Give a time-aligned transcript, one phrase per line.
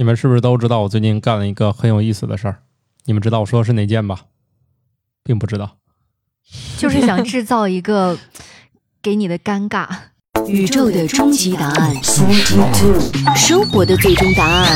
[0.00, 2.62] 你们是不是都知道我最近干了一个很有意思的事儿？
[3.04, 4.20] 你们知道我说的是哪件吧？
[5.22, 5.76] 并不知道。
[6.78, 8.16] 就是想制造一个
[9.02, 9.86] 给你的尴尬。
[10.46, 11.94] 宇宙的终极答案，
[13.36, 14.66] 生活的最终答案。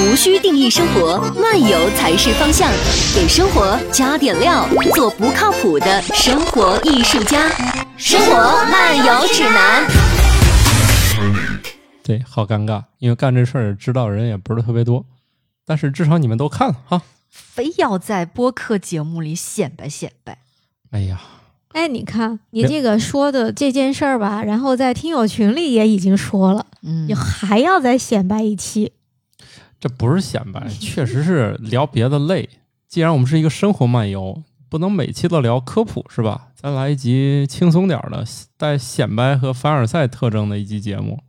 [0.00, 2.72] 无需定义生活，漫游才是方向。
[3.14, 7.50] 给生活加点料，做不靠谱的生活艺术家。
[7.98, 10.07] 生活漫游指南。
[12.08, 15.04] 对，好尴尬，因为干这事儿知道人也不是特别多，
[15.66, 17.02] 但是至少你们都看了哈。
[17.28, 20.38] 非要在播客节目里显摆显摆。
[20.90, 21.20] 哎呀，
[21.74, 28.92] 哎，你看你这个说的这件事儿吧，然后在听友群里也已经说了，嗯你还要再显摆一期，
[29.78, 32.48] 这不是显摆， 确实是聊别的累。
[32.88, 36.48] 既然我们是一个生活漫游，不能每期都聊科普是吧？
[36.54, 38.24] 咱来一集轻松点儿的，
[38.56, 41.22] 带显摆和凡尔赛特征的一集节目。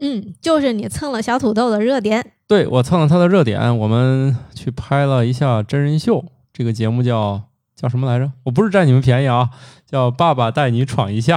[0.00, 6.24] 嗯，就是你蹭了小土豆的热点，对我蹭了他的热点，我们去拍了一下真人秀。
[6.52, 7.42] 这个节目叫
[7.74, 8.32] 叫什么来着？
[8.44, 9.50] 我不是占你们便宜啊，
[9.86, 11.36] 叫《爸爸带你闯一下》。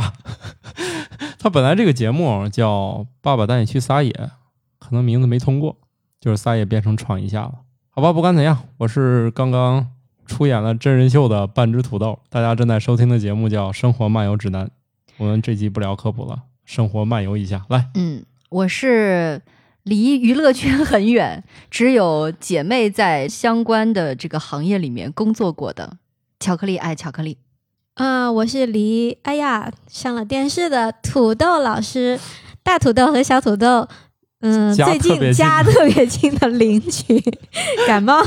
[1.37, 2.69] 他本来这个节目叫
[3.21, 4.11] 《爸爸带你去撒野》，
[4.79, 5.77] 可能名字没通过，
[6.19, 7.53] 就是撒野变成闯一下了。
[7.89, 9.87] 好吧，不管怎样，我是刚刚
[10.25, 12.19] 出演了真人秀的半只土豆。
[12.29, 14.67] 大家正在收听的节目叫《生活漫游指南》，
[15.17, 17.65] 我们这集不聊科普了，生活漫游一下。
[17.69, 19.41] 来，嗯，我是
[19.83, 25.93] 离娱乐圈很远，只有姐妹在相关的这个行业里面工作过的
[26.37, 27.37] 巧克力爱巧克力。
[27.93, 32.19] 啊、我是离哎呀上了电视的土豆老师，
[32.61, 33.87] 大土豆和小土豆，
[34.41, 37.23] 嗯，家最近近家特别近的邻居，
[37.87, 38.21] 感冒，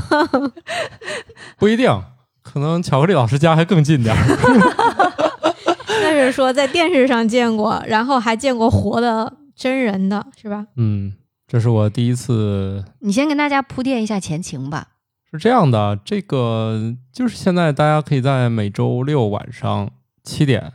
[1.59, 2.03] 不一定，
[2.43, 5.13] 可能巧克力老师家还更近点儿。
[6.03, 10.67] 但是说在电视上见过，然后还见过活的真人的，是吧？
[10.77, 11.15] 嗯，
[11.47, 12.85] 这是我第一次。
[13.01, 14.89] 你先跟大家铺垫一下前情吧。
[15.31, 19.91] 是这样的，这个就是现在大家可以在每周六晚上
[20.23, 20.73] 七点，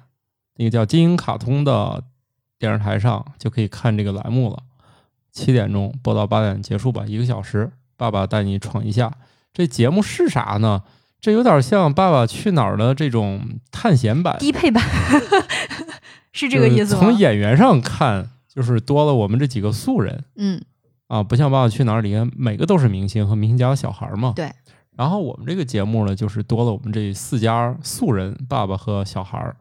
[0.57, 2.03] 那个叫金鹰卡通的
[2.57, 4.63] 电视台上就可以看这个栏目了。
[5.31, 7.71] 七点钟播到八点结束吧，一个小时。
[7.95, 9.11] 爸爸带你闯一下，
[9.53, 10.83] 这节目是啥呢？
[11.19, 14.81] 这有点像《爸爸去哪儿》的这种探险版，低配版
[16.31, 17.01] 是这个意思吗？
[17.01, 20.61] 从演员上看，就是多了我们这几个素人嗯，
[21.07, 24.33] 啊，不像《爸爸去哪儿》里面每个都是明星和明星家的小孩儿嘛。
[24.35, 24.51] 对。
[24.97, 29.55] 然后我们这个节目呢，就是多了我们这四家素人爸爸和小孩儿，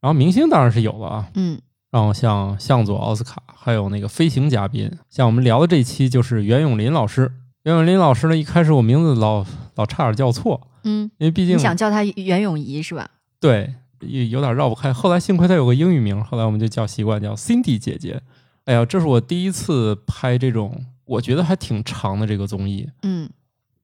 [0.00, 1.28] 然后明星当然是有了啊。
[1.34, 1.60] 嗯，
[1.90, 7.30] 然后像向佐奥斯卡，还有那个飞行嘉宾，像我们聊的这一期就是袁咏琳老师。
[7.64, 13.06] 袁咏琳老师呢，一开始我名字老老差点叫错，嗯，因为毕竟你想叫她袁咏仪是吧？
[13.38, 14.92] 对，有有点绕不开。
[14.92, 18.20] 后来幸亏他有个英语名，后来我们就叫习惯叫 Cindy 姐姐。
[18.64, 22.88] 哎呀，这是我第一次拍这种我觉得还挺长的这个综艺。
[23.02, 23.28] 嗯，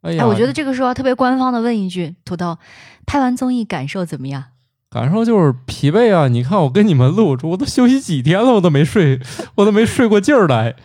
[0.02, 2.58] 哎呀，哎，我觉得这个时候要特别官方的问一句，土豆，
[3.06, 4.44] 拍完综艺感受怎么样？
[4.88, 6.28] 感受就是疲惫啊！
[6.28, 9.20] 你看我跟你们录，我都休息几天了，我都没睡，
[9.56, 10.76] 我都没睡过劲儿来。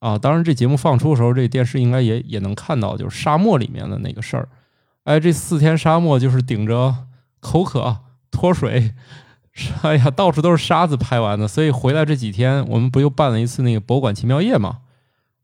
[0.00, 4.48] 啊，当然这节目放出的时候，这电视应该也也能看到，就是沙漠里面的那个事儿。
[5.04, 6.94] 哎，这四天沙漠就是顶着
[7.40, 7.96] 口渴、
[8.34, 8.92] 脱水，
[9.82, 11.48] 哎呀，到处都是沙子拍完的。
[11.48, 14.78] 所以回来这几天，我们不又办了一次那个博物馆奇妙夜嘛？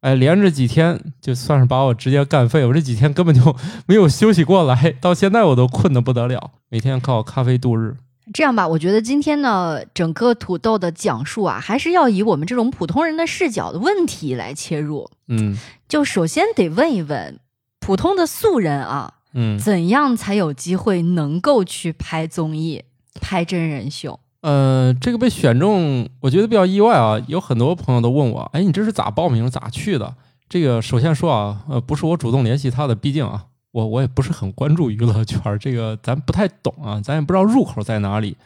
[0.00, 2.64] 哎，连着几天，就算是把我直接干废。
[2.64, 3.54] 我这几天根本就
[3.86, 7.96] 没有休息过来， 到现在我都困得不得了，每天靠咖啡度日。
[8.32, 15.10] 这样吧，我觉得今天呢，整个土豆的讲述啊，还是要以我们这种普通人的视角的问题来切入。
[15.28, 15.58] 嗯
[15.88, 17.38] 就首先得问一问
[17.80, 19.58] 普通的素人啊，嗯。
[19.58, 22.84] 怎样才有机会能够去拍综艺、
[23.20, 24.18] 拍真人秀？
[24.42, 27.20] 呃，这个被选中，我觉得比较意外啊。
[27.28, 30.14] 有很多朋友都问我，哎，你这是咋报名、咋去的？
[30.48, 38.36] 这个首先说啊，呃，不是我主动联系他的，毕竟啊，我我也不是很关注娱乐圈儿，这个咱不太懂啊，咱也不知道入口在哪里。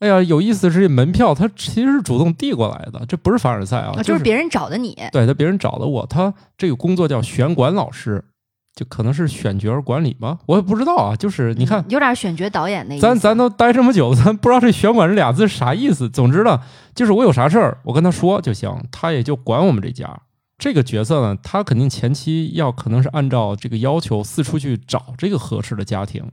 [0.00, 4.98] 哎呀，有意思的是，这门票他其实是主动递过来的，这不是凡尔赛啊，啊，就是别人找的你。
[5.12, 8.22] 对他别人找的我，他这个工作叫选管老师，
[8.74, 11.14] 就可能是选角管理吧，我也不知道啊。
[11.14, 13.02] 就是你看，嗯有点选角导演那意思。
[13.02, 16.10] 咱咱都待这么久了，咱不知道这选管这俩字是啥意思。
[16.10, 16.60] 总之呢，
[16.94, 20.22] 就是我有啥事儿，我跟他说就行，他也就管我们这家。
[20.58, 26.24] 这个角色呢，他肯定前期要可能是按照这个要求四处去找这个合适的家庭。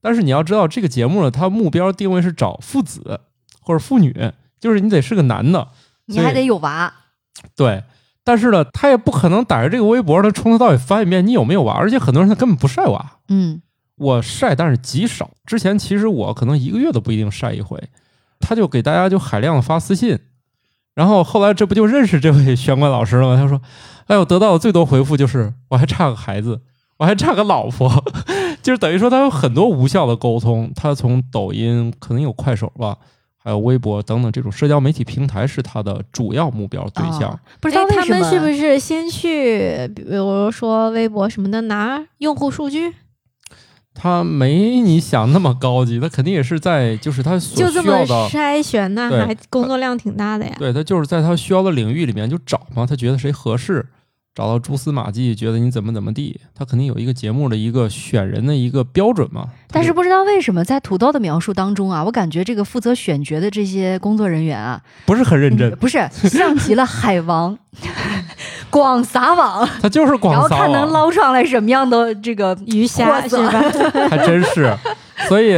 [0.00, 3.20] 但是你要知道，这个节目呢，它目标定位是找父子
[3.60, 5.68] 或者父女，就是你得是个男的，
[6.06, 6.92] 你还得有娃。
[7.56, 7.82] 对。
[8.24, 13.18] 但是呢，他也不可能打着这个微博，他从头到尾翻一遍你有没有娃，而且很多人他根本不晒娃。
[13.28, 13.60] 嗯
[13.96, 15.30] 我晒，但是极少。
[15.46, 17.80] 之前其实我可能一个月都不一定晒一回，
[18.40, 20.18] 他就给大家就海量的发私信，
[20.94, 23.36] 然后后来这不就认识这位玄关老师了吗？
[23.40, 23.60] 他说
[24.08, 26.60] ：“哎，我得到的最多回复就是我还差个孩子，
[26.96, 28.04] 我还差个老婆，
[28.62, 30.72] 就是等于说他有很多无效的沟通。
[30.74, 32.96] 他从抖音可能有快手吧，
[33.44, 37.30] 还有微博等等这种社交媒体平台是他的主要目标对象。
[37.30, 42.94] 哦不知道哎他们是不是先去，比如说微博什么的拿用户数据，
[43.92, 50.56] 他没你想那么高级，他肯定也是在就是他所就这么需要的，筛选，那还工作量挺大的呀。
[50.58, 53.86] 对他就是在他需要的领域里面就找嘛，他觉得谁合适，
[54.34, 59.48] 找到蛛丝马迹，觉得你怎么怎么地，他肯定有一个节目的一个选人的一个标准嘛。
[59.68, 65.98] 但是不知道为什么在土豆的描述当中啊，我感觉这个负责选角的这些工作人员啊，不是很认真嗯，不是
[66.28, 67.56] 像极了海王，
[68.70, 73.62] 广撒网， 他就是广撒网，然后看能，捞上来什么样的这个鱼虾是吧？
[74.10, 74.76] 还真是。
[75.28, 75.52] 所以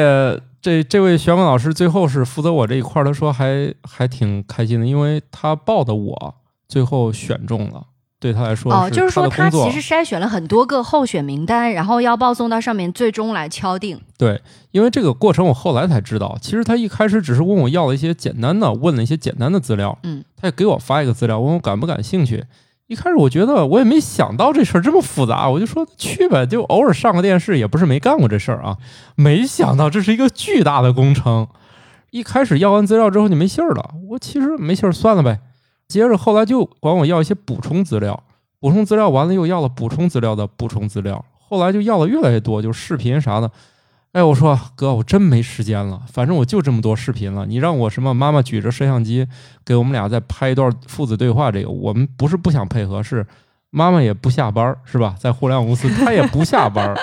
[0.61, 6.34] 这这位玄关老师最后是负责我这一块儿，他说还还挺开心的，因为他报的我
[6.69, 7.87] 最后选中了，
[8.19, 14.01] 对他来说哦，就是说他其实筛选了很多个候选名单，然后要报送到上面，最终来敲定。
[14.17, 14.41] 对，
[14.71, 22.45] 因为这个过程我后来才知道，其实他一开始只是问我要了一些简单的，问了一些简单的资料，嗯，他也给我发一个资料，问我感不感兴趣。
[22.87, 28.77] 一开始我觉得我也没想到这事儿这么复杂，我就说去呗，就偶尔上个电视，也不是没干过这事儿啊。
[29.17, 31.49] 没想到这是一个巨大的工程。
[32.13, 35.41] 一开始要完资料之后就没信儿了，我其实没信儿算了呗。
[35.88, 38.23] 接着后来就管我要一些补充资料，
[38.61, 43.50] 补充资料完了又要了补充资料的补充资料，后来就要的越来越多，就是视频啥的。
[44.12, 47.44] 哎，我说哥，我真没时间了，反正我就这么多视频了。
[47.44, 49.27] 你让我什么妈妈举着摄像机
[49.62, 53.27] 给我们俩再拍一段父子对话，这个我们不是不想配合，是
[53.69, 55.15] 妈妈也不下班，是吧？
[55.19, 56.97] 在互联网公司，她也不下班。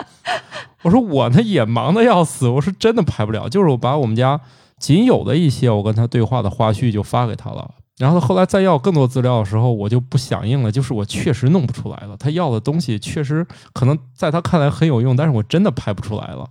[0.81, 4.41] 我说我呢也忙的要死，我说真的拍不了，就是我把我们家
[4.79, 7.69] 仅有的一些我跟他对话的花絮就发给他了。
[7.99, 12.17] 然后他后来再要更多资料的时候，我就不响应了，就是我确实弄不出来了。
[12.17, 16.49] 他要的东西确实可能在他看来很有用，但是我真的拍不出来了。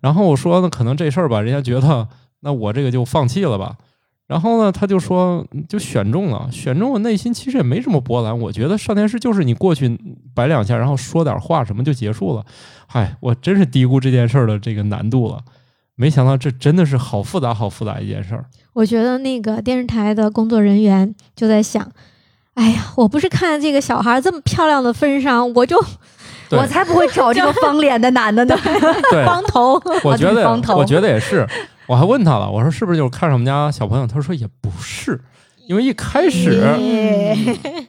[0.00, 2.06] 然后我说呢，可能这事儿吧，人家觉得
[2.40, 3.76] 那我这个就放弃了吧。
[4.26, 8.38] 然后呢，他就说就选中了，选中我内心其实也没什么波澜。
[8.38, 9.98] 我觉得上电视就是你过去
[10.34, 12.44] 摆两下，然后说点话什么就结束了。
[12.86, 15.42] 嗨，我真是低估这件事儿的这个难度了。
[15.96, 18.44] 没想到这真的是好复杂、好复杂一件事儿。
[18.72, 21.88] 我觉得那个电视台的工作人员就在想，
[22.54, 25.80] 哎呀，我不是看这个小孩这么漂亮的份上，我就
[26.50, 28.56] 我才不会找这个方脸的男的呢。
[29.10, 29.80] 对，光头。
[30.02, 31.46] 我觉得方，头我觉得也是。
[31.86, 34.06] 我还问他了，我说是不是就是看上我们家小朋友？
[34.06, 35.20] 他说也不是，
[35.68, 36.50] 因为一开始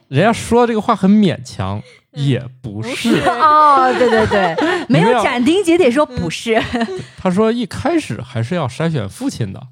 [0.08, 1.82] 人家说这个话很勉强，
[2.16, 3.20] 也不是。
[3.28, 4.56] 哦，对对对，
[4.88, 6.60] 没有斩钉截铁说不是。
[7.16, 9.62] 他说一开始还是要筛选父亲的，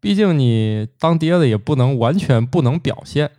[0.00, 3.30] 毕竟你当爹的也不能完全不能表现。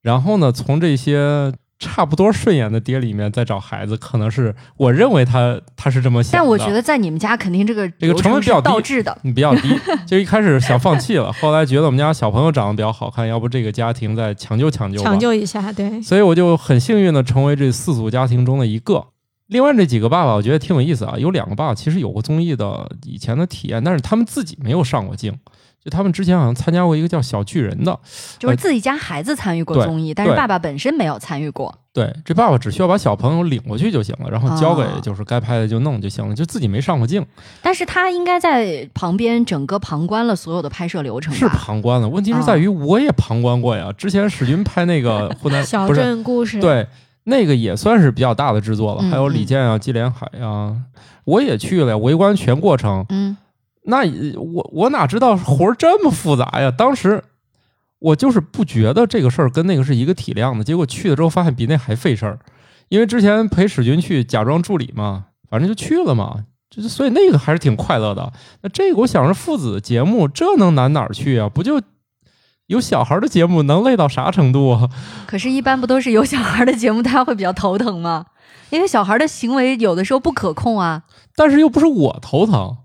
[0.00, 1.52] 然后呢，从这些
[1.82, 6.38] 差不多顺眼的爹里面再找孩子，可能是我认为他他是这么想的。
[6.38, 9.18] 但我觉得在你们家肯定这个这个成本比较低倒置的。
[9.22, 9.68] 比较低，
[10.06, 15.04] 就一开始想放弃了，后来觉得我们家小朋友长得比较好看，要不这个家庭再抢救抢救吧。
[15.04, 19.04] 抢救一下，对，所以我就很幸运的成为这四组家庭中的一个。
[19.48, 21.14] 另外这几个爸爸，我觉得挺有意思啊。
[21.18, 25.36] 有两个爸爸其实有过综艺的以前的体验，但是他们自己没有上过镜。
[25.84, 27.98] 就他们之前好像参加过一个叫《小巨人》的，
[28.38, 31.74] 就是自己家孩子参与过综艺，但是爸爸本身没有参与过。
[31.92, 37.22] 对，这爸爸只需要把小朋友领过去就行了，然后交给啊就是该拍的就弄就行了，就自己没上过镜，
[37.60, 41.46] 但是他应该在旁边整个旁观了所有的拍摄流程是？
[41.48, 42.08] 旁观了。
[42.08, 46.86] 问题是在于我也旁观过呀，之前史军拍那个 湖南小镇故事，，对，
[47.24, 50.74] 那个也算是比较大的制作了，嗯还有李健啊、季连海啊，
[51.24, 53.04] 我也去了呀，围观全过程。
[53.10, 53.36] 嗯，
[53.84, 54.02] 那
[54.38, 56.70] 我我哪知道活儿这么复杂呀？
[56.70, 57.22] 当时
[57.98, 62.38] 我就是不觉得这个事儿跟那个是一个体量的，结果去了之后发现比那还费事儿。
[62.88, 68.32] 因为之前陪史军去假装助理嘛，反正就去了嘛，就是所以那个还是挺快乐的。
[68.62, 71.48] 那这个我想是父子节目，这能难哪儿去啊？
[71.48, 71.80] 不就
[72.66, 74.88] 有小孩儿的节目能累到啥程度啊？
[75.26, 78.26] 可是，一般不都是有小孩的节目，大家会比较头疼吗？
[78.70, 81.02] 因为小孩的行为有的时候不可控啊。
[81.34, 82.76] 但是又不是我头疼。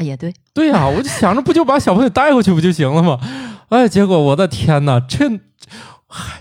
[0.00, 3.20] 啊，也对，对呀、我就想着不就把小朋友带回去不就行了吗？
[3.68, 5.30] 哎，结果我的天哪，这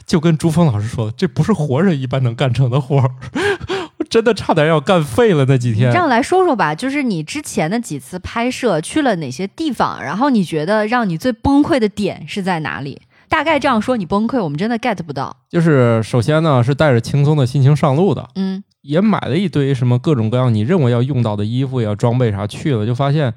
[0.05, 3.11] 就跟朱峰老师说的，这不是活人一般能干成的活儿，
[3.99, 5.97] 我真的差点要干废了那几天这。
[5.97, 13.01] 样来说说吧，就是你之前的几次拍摄去了哪些地方，然后你觉得让你最崩溃的点是在哪里？
[13.27, 15.35] 大概这样说，你崩溃，我们真的 get 不到。
[15.49, 23.33] 就是首先呢，是带着轻松的心情上路的，嗯，也买了一堆什么各种各样你认为要用到的衣服呀、装备啥去了，就发现，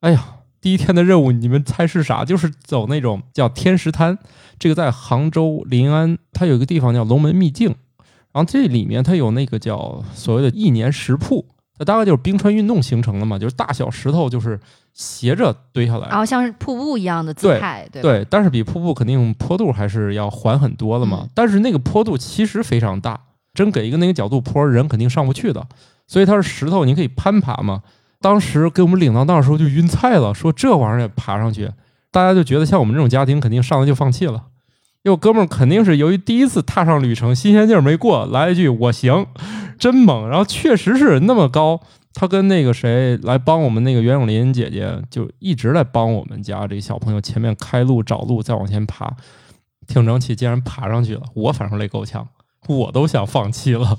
[0.00, 2.24] 哎呀，第一天的任务，你们猜是啥？
[2.24, 4.18] 就是走那种叫天石滩，
[4.58, 7.74] 这个在杭州临安，它有一个地方叫龙门秘境，
[8.32, 11.44] 然后这里面它有那个叫所谓的一年石瀑，
[11.78, 14.58] 它大概就是冰川运动形成的嘛，就是大小石头就是
[14.94, 21.20] 斜着堆下来，然后像是瀑布一样的姿态，对对，但是比瀑布肯定坡度还是要缓很多的嘛。
[21.22, 23.18] 嗯但是那个坡度其实非常大，
[23.54, 25.66] 真给一个那个角度坡，人肯定上不去的。
[26.06, 27.82] 所以它是石头，你可以攀爬嘛。
[28.20, 31.70] 当时给我们领到那儿的时候就晕菜了，说这玩意儿也爬上去，
[32.10, 34.44] 大家就觉得像我们这种家庭肯定上来就放弃了。
[35.02, 39.26] 因为哥们儿肯定是由于第一次踏上旅程，新鲜劲儿没过，来一句我行，
[39.78, 40.28] 真猛。
[40.28, 41.80] 然后确实是那么高，
[42.12, 49.10] 他跟那个谁来帮我们那个袁咏琳姐姐，就一直在帮我们家这小朋友前面开路找路，再往前爬，
[49.86, 51.22] 挺争气，竟然爬上去了。
[51.32, 52.28] 我反正累够呛，
[52.68, 53.98] 我都想放弃了。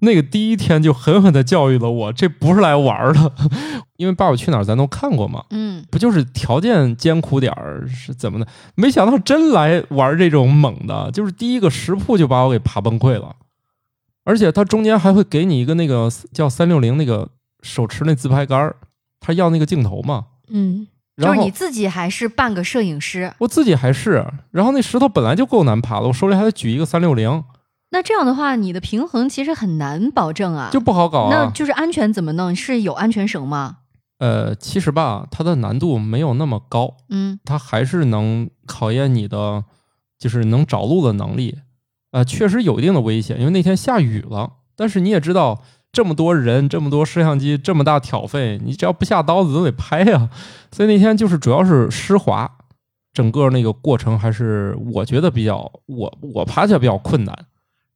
[0.00, 3.32] 那个第一天就狠狠的教育了我，这不是来玩的，
[3.98, 8.46] 因为《爸爸去哪儿》咱都看过嘛，嗯，不就是条件艰苦点儿是怎么的？
[8.76, 13.34] 没想到真来玩这种猛的，就是第一个石铺就把我给爬崩溃了，
[14.24, 17.28] 而且它中间还会给你一个那个叫三六零那个
[17.62, 18.76] 手持那自拍杆儿，
[19.18, 20.86] 他要那个镜头嘛，嗯，
[21.16, 27.42] 然后就是你自己还是半个摄影师，我自己还是，然后那石头本来就够难爬了，我手里还得举一个三六零，
[27.90, 30.68] 那这样的话，你的平衡其实很难保证啊。
[30.70, 31.28] 就不好搞啊。
[31.30, 32.54] 那就是安全怎么弄？
[32.54, 33.78] 是有安全绳吗？
[34.18, 39.64] 呃，其实吧，它的难度没有那么高，嗯它还是能考验你的，
[40.18, 41.58] 就是能找路的能力。
[42.10, 44.54] 呃，确实有一定的危险，因为那天下雨了。
[44.74, 50.28] 但是你也知道，这么多人，这么多摄像机，这么大挑费，你只要不下刀子都得拍呀。
[50.72, 52.50] 所以那天就是主要是湿滑，
[53.12, 57.46] 整个那个过程还是我觉得比较，我我爬起来比较困难。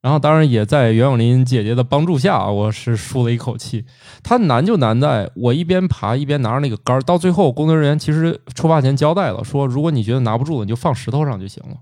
[0.03, 3.85] 然后当然也在袁咏琳姐姐的帮助下，我是舒了一口气。
[4.21, 11.77] 它难就难在我一边爬一边拿着那个杆儿，到最后工作人员其实出发前交代了，说如果你觉得拿不住了，你就放石头上就行了。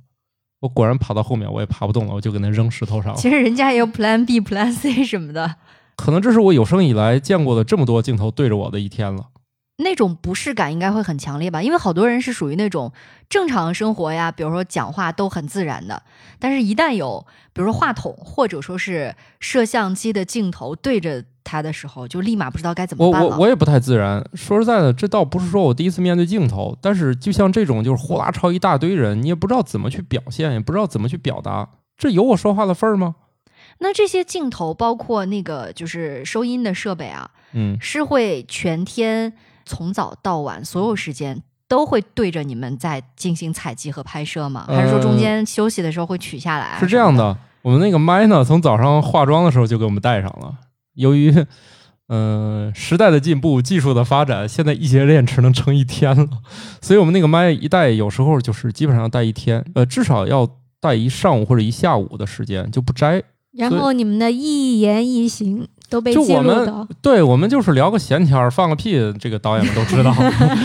[0.59, 3.17] 我果然爬到后面我也爬不动了，我就给它扔石头上了。
[3.17, 5.55] 其实人家也有 Plan B、Plan C 什么的，
[5.95, 9.29] 可能这是我有生以来见过的这么多镜头对着我的一天了。
[9.81, 11.61] 那种不适感应该会很强烈吧？
[11.61, 12.91] 因为好多人是属于那种
[13.29, 16.01] 正常生活呀，比如说讲话都很自然的，
[16.39, 23.29] 但是一旦有比如说话筒或者说是摄像机的镜头对着他的时候，就立马不知道该怎么我办了。
[23.29, 24.23] 我我也不太自然。
[24.33, 33.15] 说实在的，这倒不是说我第一次面对镜头，但是就像这种就是呼啦超一大堆人，你也不知道怎么去表现，也不知道怎么去表达，这有我说话的份儿吗？
[33.79, 39.33] 那这些镜头包括那个就是收音的设备啊，嗯，是会全天
[39.71, 44.65] 从早到晚所有时间都会对着你们在进行采集和拍摄吗？
[44.67, 46.79] 还是说中间休息的时候会取下来啊？
[46.79, 50.55] 是这样的，我们那个麦呢，从早上化妆的时候就给我们带上了。
[50.95, 51.31] 由于
[52.09, 56.27] 嗯、呃时代的进步，技术的发展，现在一节电池能撑一天了，
[56.81, 60.45] 所以我们那个麦一带有时候就是基本上带一天，呃，至少要
[60.81, 63.23] 带一上午或者一下午的时间，就不摘。
[63.53, 66.87] 然后你们的一言一行都被记就我们录到。
[67.01, 70.15] 对我们就是聊个闲天儿，放个屁，这个导演们都知道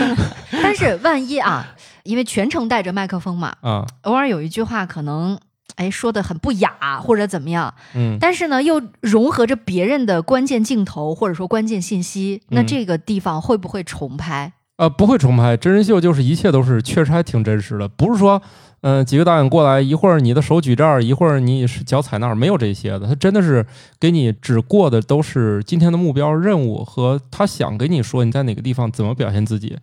[0.63, 5.37] 但是万一啊，因为全程带着麦克风嘛，啊，偶尔有一句话可能
[5.75, 14.53] 哎说的很不雅或者怎么样，嗯，但是呢又融合着别人的关键镜头或者说关键信息，那嗯这个地方会不会重拍？
[14.77, 18.41] 呃，不会重拍，真人秀就是一切都是确实还挺真实的，不是说，
[18.81, 23.65] 嗯、几个导演过来，一会儿你的手举这儿，一会儿你是脚踩那儿，没有这些的，他真的是
[23.99, 29.77] 给你只过的都是今天的目标任务和他想给你说你在哪个地方怎么表现自己。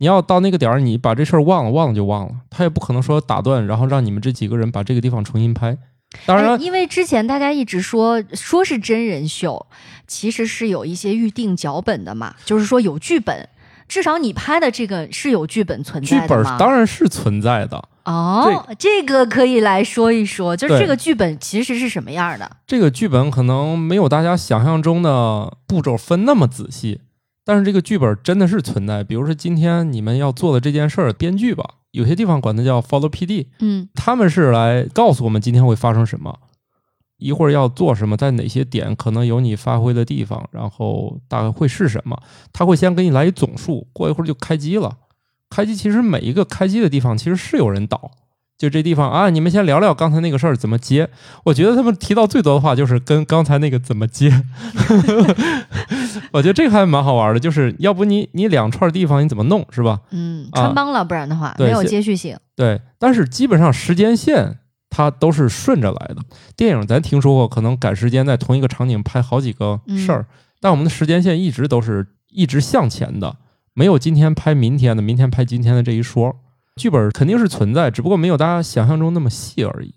[0.00, 5.76] 你要到那个点儿，你把这事儿忘了，忘了就忘了，他也不可能说打断，然后让你们这几个人把这个地方重新拍。
[6.24, 9.66] 当然因为之前大家一直说说是真人秀，
[10.06, 13.48] 其实是有一些预定脚本的嘛，就是说有剧本，
[13.88, 16.56] 至少你拍的这个是有剧本存剧本在的吗？
[16.58, 17.82] 当然是存在的。
[18.04, 22.50] 哦，这个可以来说一说，就是这个剧本其实是什么样的？
[22.66, 27.00] 这个剧本可能没有大家想象中的步骤分那么仔细，
[27.44, 29.04] 但是这个剧本真的是存在。
[29.04, 36.38] 比如说今天你们要做的这件事儿，编剧吧，有些地方管它叫 follow PD，嗯他们是来告诉我们今天会发生什么，
[37.18, 42.16] 一会儿要做什么，在哪些点可能有你发挥的地方，然后大概会是什么。
[42.52, 44.96] 他会先给你来一总数，过一会儿就开机了。
[45.50, 48.10] 开机其实每一个开机的地方其实是有人导，
[48.58, 51.08] 就这地方啊，你们先聊聊刚才那个事儿怎么接。
[51.44, 54.30] 我觉得他们提到最多的话就是跟刚才那个怎么接。
[56.32, 60.00] 我觉得这个还蛮好玩的，就是要不你你两串地方你怎么弄是吧？
[60.10, 62.36] 嗯，啊穿帮了，不然的话对没有接续性。
[62.54, 64.58] 对，但是基本上时间线
[64.90, 66.16] 它都是顺着来的。
[66.56, 70.26] 电影咱听说过，可能赶时间在同一个场景拍好几个事儿，
[70.60, 73.36] 但我们的时间线一直都是一直向前的，
[73.74, 76.36] 没有今天拍明天的，明天拍今天的这一说。
[76.76, 79.92] 剧本肯定是存在，只不过没有大家想象中那么细而已。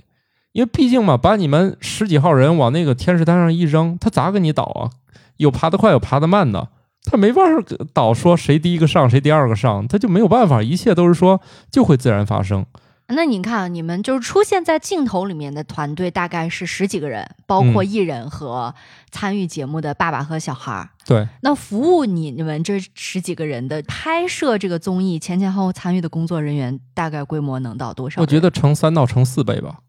[0.51, 4.89] 因为毕竟嘛，把你们十几号人往那个天使滩上一扔，他咋给你导啊？
[5.37, 6.69] 有爬得快，有爬得慢的，
[7.03, 11.39] 他没办法导说谁第一个上，谁第二个上，他就没有办法，一切都是说
[11.71, 12.65] 就会自然发生。
[13.15, 18.73] 那你看，你们就是出现在镜头里面的团队大概是十几个人，包括艺人和
[19.11, 20.89] 参与节目的爸爸和小孩儿。
[21.05, 28.21] 对，那服务你你们这十几个人的拍摄这个综艺前前后后参与的工作人员大概规模能到多少？
[28.21, 29.79] 我觉得乘三到乘四倍吧。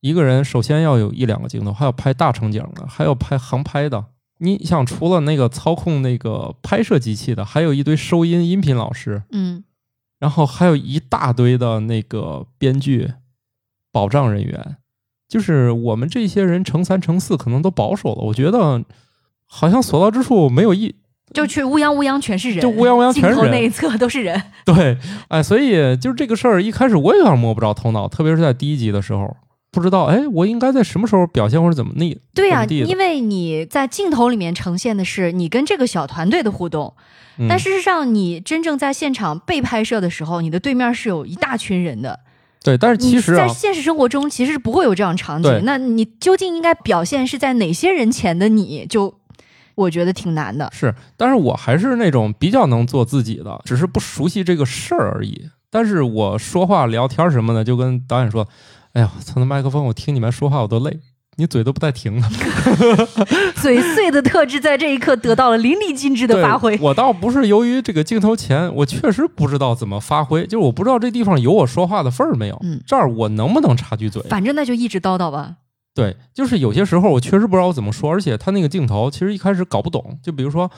[0.00, 4.04] 一个人首先要有一两个镜头，还要拍大场景的，还要拍航拍的。
[4.38, 9.64] 你想，除了那个操控那个拍摄机器的，还有一堆收音音频老师，嗯，
[10.18, 13.12] 然后还有一大堆的那个编剧、
[13.92, 14.76] 保障人员。
[15.26, 18.84] 就是我们这些人乘三乘四可能都保守了，我觉得
[19.46, 20.94] 好像所到之处没有一
[21.32, 24.40] 就去乌泱乌泱全是人，就乌泱乌泱全是人镜头那一侧都是人。
[24.64, 24.96] 对，
[25.28, 29.34] 哎，所以就是这个事儿，一开始我也有点摸不着头脑，特别是在第一集的时候，
[29.72, 32.20] 不知道哎，我应该在什么时候表现或者怎么地。
[32.34, 36.94] 对呀、因为你在镜头里面呈现的是你跟这个小团队的互动，
[37.38, 42.20] 嗯但事实上你真正在现场被拍摄的时候，你的对面是有一大群人的。
[42.62, 45.64] 对，但是其实啊在，现实生活中其实是不会有这样场对景。
[45.66, 49.14] 那你究竟应该表现是在哪些人前的你，就
[49.74, 50.70] 我觉得挺难的。
[50.72, 55.50] 是，但是我还是那种比较能做自己的，只是不熟悉这个事儿而已。
[55.68, 58.48] 但是我说话聊天什么的，就跟导演说
[58.94, 61.00] ：“哎呀，操那麦克风，我听你们说话我都累，
[61.36, 62.28] 你嘴都不带停的。
[63.60, 66.78] 嘴碎的特质在这一刻得到了淋漓尽致的发挥。
[66.80, 72.60] 我倒不是由于这个镜头前，我确实不知道怎么发挥，就是我不知道这地方有我说话的份儿没有。
[72.62, 74.22] 嗯这儿我能不能插句嘴？
[74.22, 75.56] 反正那就一直叨叨吧。
[75.94, 80.70] 对，就是有些时候我确实不知道我怎么说，而且他那个镜头其实一开始搞不懂，就比如说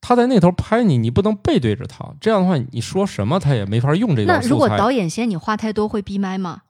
[0.00, 4.68] 他在那头拍你，你不能背对着他，这样的话你说什么他也没法用这个那如果。
[4.68, 6.62] 导演嫌你话太多，会闭麦吗？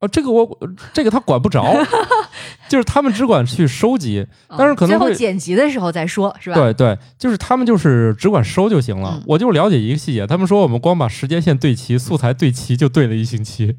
[0.00, 0.58] 啊，这个我
[0.92, 1.74] 这个他管不着，
[2.68, 4.24] 就是他们只管去收集，
[4.56, 6.54] 但是可能最后剪辑的时候再说，是吧？
[6.54, 9.14] 对对，就是他们就是只管收就行了。
[9.16, 13.76] 嗯我就了解一个细节，他们说我们光把时间线对齐、素材对齐就对了一星期。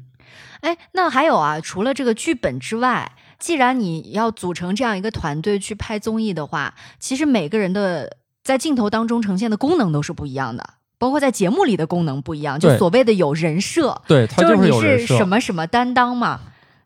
[0.60, 15.26] 哎，那还有啊，除了这个剧本之外，既然你要组成这样一个团队去拍综艺的话，其实每个人的在镜头当中呈现的功能都是不一样的，包括在节目里的功能不一样，就所谓的有人设，对他就是有人设你是什。
[15.26, 16.38] 么什么担当嘛，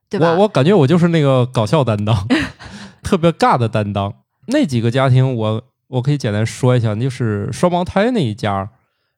[0.09, 0.31] 对吧？
[0.31, 2.17] 我我感觉我就是那个搞笑担当，
[3.03, 4.15] 特别尬的担当。
[4.47, 8.71] 那几个家庭我，我可以简单说一下，就是双胞胎那一家，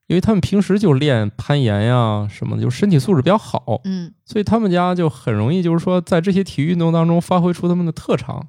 [0.06, 8.46] 因为他们平时就练攀岩呀什么的，就身体素质比较好，嗯所以他们家就很容易，就是说在这些体育运动当中发挥出他们的特长，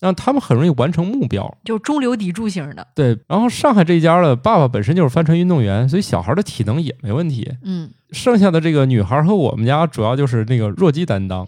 [0.00, 1.56] 让他们很容易完成目标。
[1.64, 7.52] 就中流砥柱型的，对，然后上海这一家的爸爸本身就是帆船运动员，所以小孩的体能也没问题。
[7.62, 11.46] 嗯剩下的这个女孩和我们家主要就是那个弱鸡担当，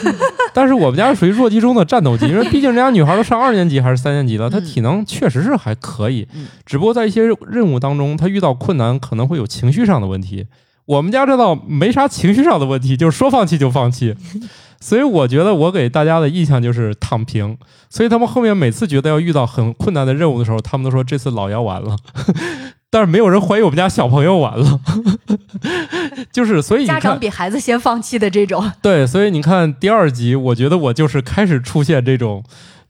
[0.52, 10.46] 但是我们家属于弱鸡中的战斗机，因为毕竟人家女孩都上二年级还是三年级了，她嗯体能确实是还可以嗯，只不过在一些任务当中，她遇到困难可能会有情绪上的问题。
[10.92, 14.14] 我们家这倒没啥情绪上的问题，就是说放弃就放弃。
[14.80, 17.56] 所以我觉得我给大家的印象就是躺平，
[17.88, 21.96] 所以他们后面每次觉得要遇到很困难的任务的时候，他们都说这次老姚完了，
[22.90, 24.80] 但是没有人怀疑我们家小朋友完了，
[26.32, 32.42] 就是所以，家长比孩子先放弃的这种，对，所以你看第二集，我觉得我就是开始出现这种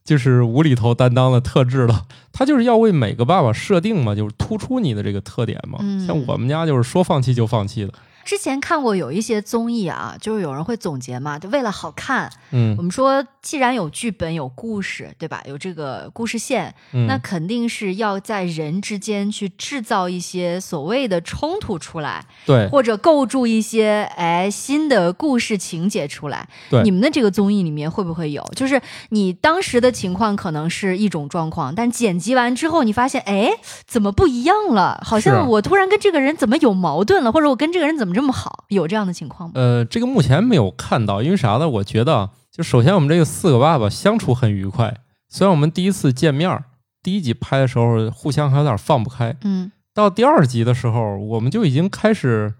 [0.05, 2.07] 就是无厘头担当的特质了。
[2.33, 5.79] 他就是要为每个爸爸设定嘛，就是突出你的这个特点嘛。
[5.83, 7.93] 嗯像我们家就是说放弃就放弃的，
[8.25, 15.43] 之前看过有一些综艺啊，就是有人会总结嘛，就为了好看，嗯我们说既然有剧本、有故事，对吧？
[15.47, 26.49] 有这个故事线，嗯，那肯定是要在人之间去制造一些所谓的冲突出来，对或者构筑一些哎新的故事情节出来。
[26.71, 28.43] 对你们的这个综艺里面会不会有？
[28.55, 28.81] 就是
[29.11, 33.51] 你当时的情况可能是一种状况，但剪辑完之后，你发现哎
[33.87, 35.01] 怎么不一样了？
[35.05, 38.64] 好像我突然跟这个人怎么有矛盾了，或者我跟这个人怎么这么好？
[38.68, 39.53] 有这样的情况吗？
[39.57, 41.68] 呃，这个目前没有看到，因为啥呢？
[41.68, 44.96] 我觉得就首先我们这个四个爸爸相处很愉快，
[45.29, 46.64] 虽然我们第一次见面儿，
[47.03, 52.55] 第一集拍的时候互相还有点放不开，嗯到第二集的时候，我们就已经开始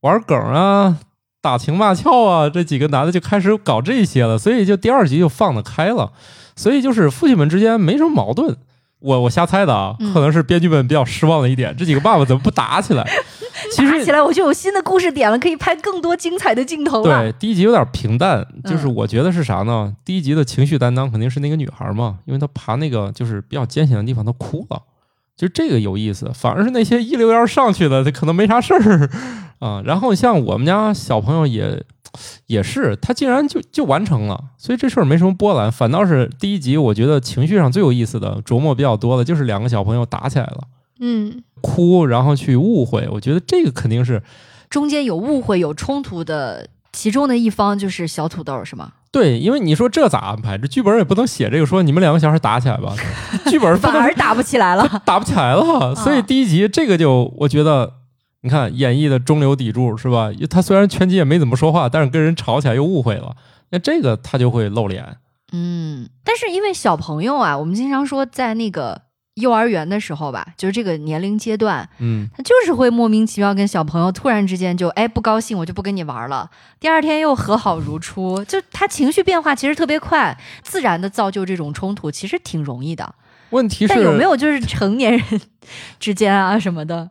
[0.00, 0.98] 玩梗啊、
[1.40, 6.12] 打情骂俏啊，这几个男的就开始搞这些了，所以就第二集就放得开了。
[6.56, 8.56] 所以就是父亲们之间没什么矛盾。
[8.98, 13.08] 我我瞎猜的啊，嗯可能是编剧们比较失望的一点，这几个爸爸怎么不打起来？
[13.70, 17.22] 其实打起来我就有新的故事点了，可以拍更多精彩的镜头了。
[17.22, 19.94] 对，第一集有点平淡，就是嗯我觉得是啥呢？
[20.04, 24.82] 第一集的情绪担当肯定是那个女孩嘛，因为她爬那个就是比较艰险的地方，她哭了。
[25.34, 26.30] 就这个有意思。
[26.34, 29.10] 反而是那些一溜烟上去的，他可能没啥事儿
[29.58, 29.82] 啊。
[29.84, 31.82] 然后像我们家小朋友也
[32.46, 35.72] 也是，他竟然就就完成了，所以这事儿没什么波澜。
[35.72, 40.60] 反倒是第一集，我觉得情绪上最有意思的琢磨比较多的，就是两个小朋友打起来了，
[41.04, 43.08] 嗯，哭，然后去误会。
[43.10, 44.22] 我觉得这个肯定是
[44.70, 48.92] 中间有误会、有冲突的，其中的一方就是小土豆，是吗？
[49.10, 50.56] 对，因为你说这咋安排？
[50.56, 52.94] 这剧本也不能写这个，说你们两个小孩打起来吧，
[53.50, 54.88] 剧本反而打不起来了。
[55.04, 55.92] 打不起来了。
[55.96, 57.94] 所以第一集这个就我觉得，
[58.42, 60.30] 你看演绎的中流砥柱是吧？
[60.48, 63.36] 他虽然全集也没怎么说话，但是跟人吵起来又误会了，
[63.70, 65.16] 那这个他就会露脸。
[65.52, 69.02] 嗯，但是因为小朋友啊，我们经常说在那个
[69.36, 83.14] 幼儿园的时候吧，就是这个年龄阶段，嗯，他就是会莫名其妙跟小朋友突然之间就哎不高兴，我就不跟你玩了，第二天又和好如初， 就他情绪变化其实特别快，自然的造就这种冲突其实挺容易的。
[83.50, 85.40] 问题是但有没有就是成年人
[85.98, 87.08] 之间啊什么的，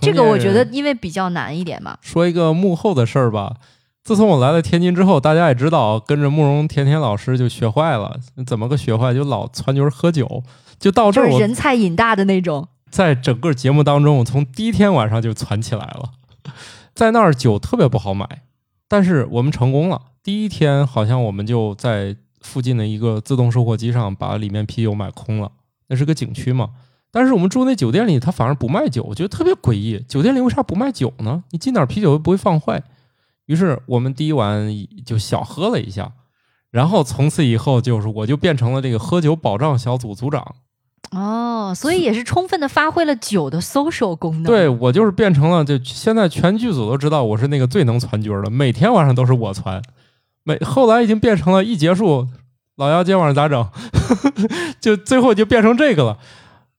[0.00, 1.98] 这个我觉得因为比较难一点嘛。
[2.00, 3.56] 说一个幕后的事儿吧。
[4.02, 8.18] 自从我来了天津之后，大家也知道，跟着慕容甜甜老师就学坏了。
[8.46, 9.12] 怎么个学坏？
[9.12, 10.42] 就老窜群喝酒，
[10.80, 12.66] 就到这儿就是人菜瘾大的那种。
[12.90, 16.10] 在整个节目当中，我从第一天晚上就攒起来了。
[16.92, 18.26] 在那儿酒特别不好买，
[18.88, 20.02] 但是我们成功了。
[20.24, 25.52] 第一天好像我们就在附近的一个自动售货机上把里面啤酒买空了。
[25.86, 26.70] 那是个景区嘛，
[27.10, 30.04] 但是我们住那酒店里，他反而不卖酒，我觉得特别诡异。
[30.08, 31.44] 酒店里为啥不卖酒呢？
[31.50, 32.82] 你进点啤酒又不会放坏。
[33.46, 34.68] 于是我们第一晚
[35.04, 36.12] 就小喝了一下，
[36.70, 40.54] 然后从此以后就是我就变成了这个喝酒保障小组组长。
[41.12, 44.44] 哦，所以也是充分的发挥了酒的 social 功能。
[44.44, 49.82] 对我就是变成了，就现在全剧组都知道我是那个最能攒局儿的，每天晚上都是我攒。
[50.44, 52.28] 每后来已经变成了一结束，
[52.76, 53.68] 老姚今天晚上咋整？
[54.80, 56.18] 就最后就变成这个了。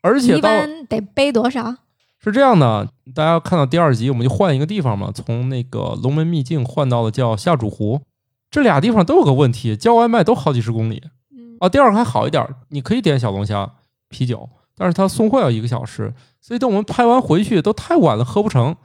[0.02, 1.76] 而且一般得背多少？
[2.24, 8.02] 是这样的，大家看到第二集，我们就换一个地方嘛，从那个龙门秘境换到了叫下主湖。
[8.50, 11.04] 这俩地方都有个问题，叫外卖都好几十公里。
[11.32, 13.72] 嗯，啊，第二个还好一点，你可以点小龙虾、
[14.12, 14.48] 啤酒，
[14.78, 18.76] 但是他送货要一个小时，所以等我们拍完回去都太晚了，喝不成。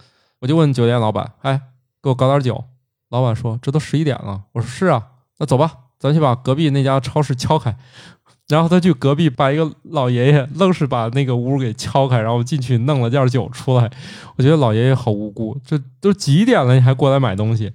[0.40, 1.60] 我就问酒店老板：“哎，
[2.02, 2.64] 给我搞点酒。”
[3.10, 5.02] 老板说：“这都十一点了。”我说：“是啊，
[5.38, 7.76] 那走吧，咱去把隔壁那家超市敲开。
[8.48, 13.90] ”然后他去隔壁把一个老爷爷愣是把那个屋给敲开，然后进去弄了件酒出来。
[14.36, 17.72] 我觉得老爷爷好无辜，这都几点了你还过来买东西？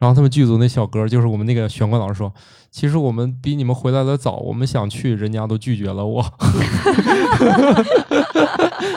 [0.00, 2.32] 然后他们剧组那小哥就是我们那个玄关老师说，
[2.70, 6.24] 其实我们比你们回来的早，我们想去，人家都拒绝了我。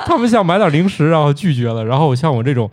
[0.06, 1.84] 他们想买点零食，然后拒绝了。
[1.84, 2.72] 然后像我这种，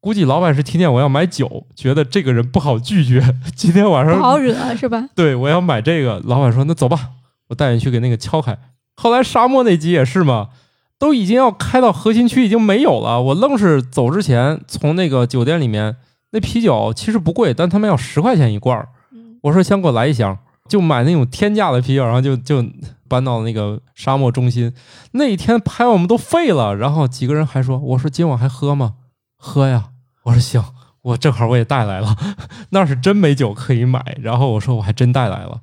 [0.00, 3.20] 估计老板是听见我要买酒，觉得这个人不好拒绝。
[3.56, 5.08] 今天晚上不好惹是吧？
[5.16, 7.10] 对我要买这个，老板说那走吧，
[7.48, 8.56] 我带你去给那个敲开。
[8.94, 10.50] 后来沙漠那集也是嘛，
[10.96, 13.20] 都已经要开到核心区，已经没有了。
[13.20, 15.96] 我愣是走之前从那个酒店里面，
[16.32, 18.88] 那啤酒其实不贵，但他们要十块钱一罐儿。
[19.12, 20.36] 嗯我说先给我来一箱，
[20.68, 22.64] 就买那种天价的啤酒，然后就就
[23.08, 24.72] 搬到那个沙漠中心。
[25.12, 28.94] 那一天拍我们都废了，然后几个人还说：“我说今晚还喝吗？
[29.36, 29.90] 喝呀！”
[30.24, 30.62] 我说行，
[31.02, 32.16] 我正好我也带来了，
[32.70, 34.16] 那是真没酒可以买。
[34.20, 35.60] 然后我说我还真带来了，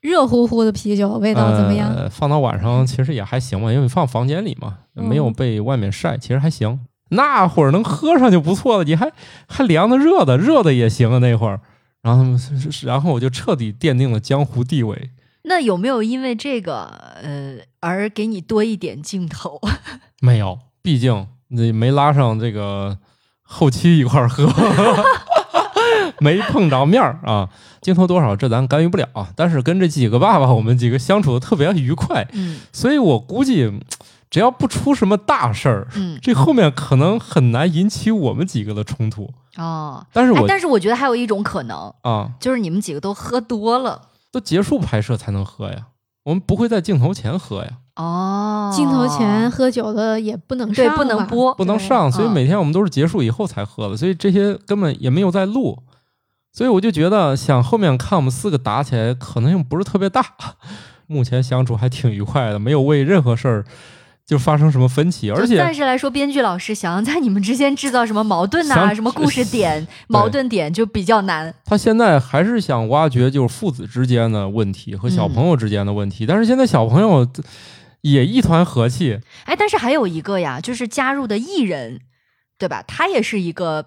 [0.00, 1.92] 热乎乎的啤酒味道怎么样？
[1.94, 2.08] 呃？
[2.08, 6.80] 放到晚上其实也还行吧，因为放房间里嘛，没有嗯被外面晒，其实还行。
[7.10, 9.10] 那会儿能喝上就不错了，你还
[9.46, 11.18] 还凉的、热的，热的也行啊。
[11.18, 11.60] 那会儿，
[12.02, 12.40] 然后他们
[12.82, 15.10] 然后我就彻底奠定了江湖地位。
[15.44, 16.84] 那有没有因为这个
[17.22, 19.60] 呃而给你多一点镜头？
[20.20, 22.98] 没有，毕竟你没拉上这个
[23.42, 24.46] 后期一块儿喝，
[26.20, 27.48] 没碰着面儿啊。
[27.80, 33.72] 镜头多少这咱干预不了啊，但是跟这几个爸爸，我们几个相处的特别愉快，嗯所以我估计
[34.30, 36.18] 只要不出什么大事儿，嗯。
[36.20, 39.32] 这后面可能很难引起我们几个的冲突。
[39.56, 44.02] 哦，但是我，哎但是我觉得还有一种可能，啊，就是你们几个都喝多了。
[44.30, 45.86] 都结束拍摄才能喝呀，
[46.24, 55.82] 我们不会在镜头前喝呀，哦，镜头前喝酒的也不能上对，不能播，不能上，所以嗯每天我们都是结束以后才喝的，所以这些根本也没有在录，
[56.52, 60.22] 所以我就觉得想后面看我们四个打起来可能性不是特别大，
[61.06, 63.64] 目前相处还挺愉快的，没有为任何事儿
[64.28, 71.54] 就发生什么分歧，而且暂时来说，编剧老师想要在你们之间制造什么矛盾呐、想什么故事点、 矛盾点就比较难。
[71.64, 77.26] 他现在还是想挖掘就是父子之间的问题和小朋友之间的问题，但是现在小朋友
[78.02, 82.00] 也一团和气，哎，但是还有一个呀，就是加入的艺人，
[82.58, 82.84] 对吧？
[82.86, 83.86] 他也是一个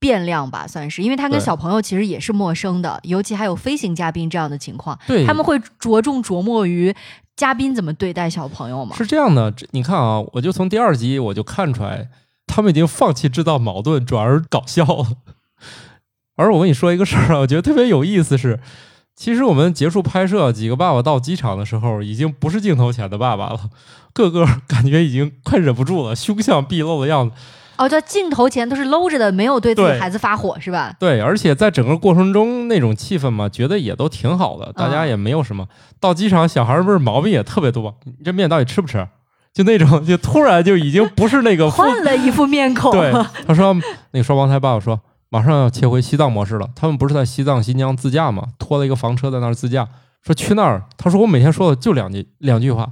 [0.00, 5.24] 变量吧，算是，因为他跟小朋友其实也是陌生的，尤其还有飞行嘉宾这样的情况，对。
[5.24, 6.92] 他们会着重琢磨于
[7.36, 8.96] 嘉宾怎么对待小朋友吗？
[8.96, 12.08] 是这样的，你看啊，我就从第二集我就看出来，
[12.46, 15.06] 他们已经放弃制造矛盾，转而搞笑了。
[16.36, 18.58] 而我跟你说一个事儿啊，我觉得特别有意思是，
[19.14, 23.70] 其实我们结束拍摄，几个爸爸到机场的时候，已经不是镜头前的爸爸了，
[24.14, 27.36] 个个感觉已经快忍不住了，凶相毕露的样子。
[27.76, 30.94] 哦，在镜头前都是搂着的，没有对自己对孩子发火是吧？
[30.98, 35.66] 对，而且在整个过程中那种气氛嘛，觉得也都挺好的，大家也没有什么。
[36.00, 39.06] 到机场，小孩儿不是毛病也特别多，你这面到底吃不吃？
[39.52, 42.90] 就那种，就突然就已经不是那个 换了一副面孔。
[42.92, 43.10] 对，
[43.46, 43.74] 他说
[44.10, 46.68] 那个双胞胎爸爸说马上要切回西藏模式了。
[46.76, 48.44] 他们不是在西藏新疆自驾嘛？
[48.58, 49.88] 拖了一个房车在那儿自驾，
[50.22, 50.82] 说去那儿。
[50.98, 52.86] 他说我每天说的就两句两句话，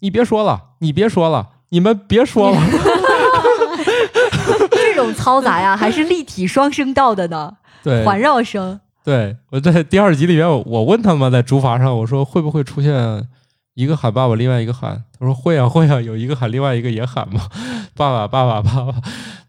[0.00, 2.58] 你别说了，你别说了，你们别说了。
[4.96, 8.80] 这种嘈杂呀， 还是立体双声道的呢，对，环绕声。
[9.04, 13.28] 对，我在第二集里面，我我问他们在竹筏上，我说会不会出现
[13.74, 15.04] 一个喊爸爸，另外一个喊？
[15.18, 17.42] 他说会啊会啊，有一个喊，另外一个也喊嘛，
[17.94, 18.94] 爸爸爸爸爸爸。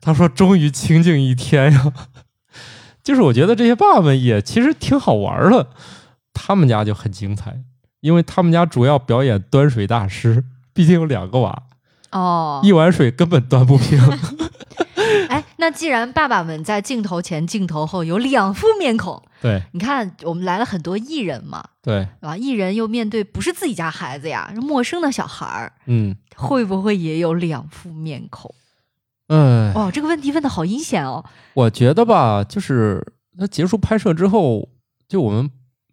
[0.01, 1.93] 他说终于清静一天呀。
[3.03, 5.67] 就是我觉得这些爸爸们也其实挺好玩的，
[6.33, 7.61] 他们家就很精彩，
[8.01, 11.63] 因为他们家主要表演端水大师，毕竟有两个娃，
[12.11, 13.99] 哦，一碗水根本端不平。
[15.57, 28.53] 哎，那既然爸爸们在镜头前、镜头后有两副面孔，对你看我们来了很多艺人嘛，对，啊，艺人又面对不是自己家孩子呀，是陌生的小孩儿，嗯，会不会也有两副面孔？
[29.29, 31.25] 嗯，哦，这个问题问的好阴险哦。
[31.53, 33.05] 我觉得吧，就是
[33.37, 34.69] 他结束拍摄之后，
[35.09, 35.49] 就我们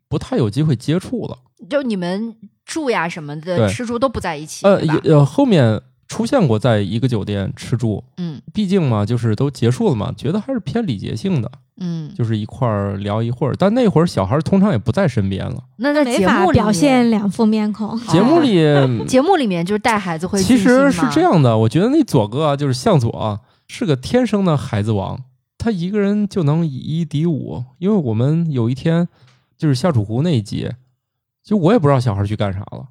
[0.09, 1.39] 不太有机会接触了。
[1.69, 5.01] 就你们住呀什么的，吃住都不在一起，呃，对吧？
[5.03, 5.81] 也呃，后面
[6.15, 13.55] 出现过在一个酒店吃住，嗯毕竟嘛，就是都结束了嘛，觉得还是偏礼节性的，嗯，就是一块儿聊一会儿。
[13.59, 17.99] 但那会儿小孩儿通常也不在身边了，那在没法节目里表现两副面孔。
[18.03, 18.63] 节目里
[19.09, 25.19] 节目里面就是带孩子会其实是这样的，我觉得那左哥啊，就是向左啊，是个天生的孩子王，
[25.59, 27.65] 他一个人就能以一敌五。
[27.79, 29.09] 因为我们有一天
[29.59, 30.71] 就是下楚湖那一集，
[31.43, 32.87] 就我也不知道小孩去干啥了。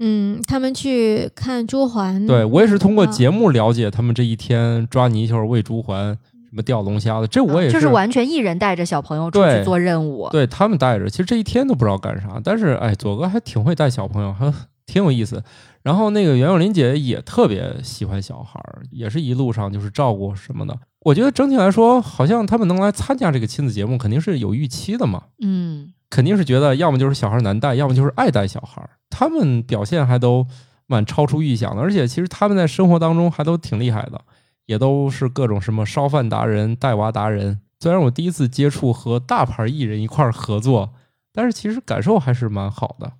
[0.00, 10.28] 嗯，他们去看朱鹮，对我也是通过嗯节目了解他们这一天抓泥鳅、喂猪环、什么钓龙虾的，这我也啊就是完全一人带着小朋友出去做任务。
[10.32, 12.40] 对他们带着，其实这一天都不知道干啥。
[12.42, 14.52] 但是哎，左哥还挺会带小朋友，还
[14.86, 15.42] 挺有意思。
[15.82, 20.76] 然后那个袁咏琳姐也特别喜欢小孩儿，也是一路上就是照顾什么的。
[21.00, 28.90] 我觉得整体来说，好像他们能来参加这个亲子节目，肯定是有预期的嘛，嗯，肯定是觉得要么就是小孩难带，要么就是爱带小孩儿。
[29.10, 30.46] 他们表现还都
[30.86, 34.20] 蛮超出预想的，而且其实他们在生活当中还都挺厉害的，
[34.66, 37.60] 也都是各种什么烧饭达人、带娃达人。
[37.80, 40.90] 虽然我第一次接触和大牌艺人一块儿合作，
[41.32, 43.12] 但是其实感受还是蛮好的。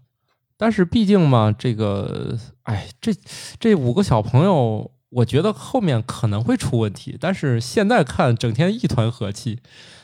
[0.57, 3.11] 但是毕竟嘛，这个，哎，这
[3.59, 7.17] 这五个小朋友，我觉得后面可能会出问题。
[7.19, 9.61] 但是现在看，整天一团和气，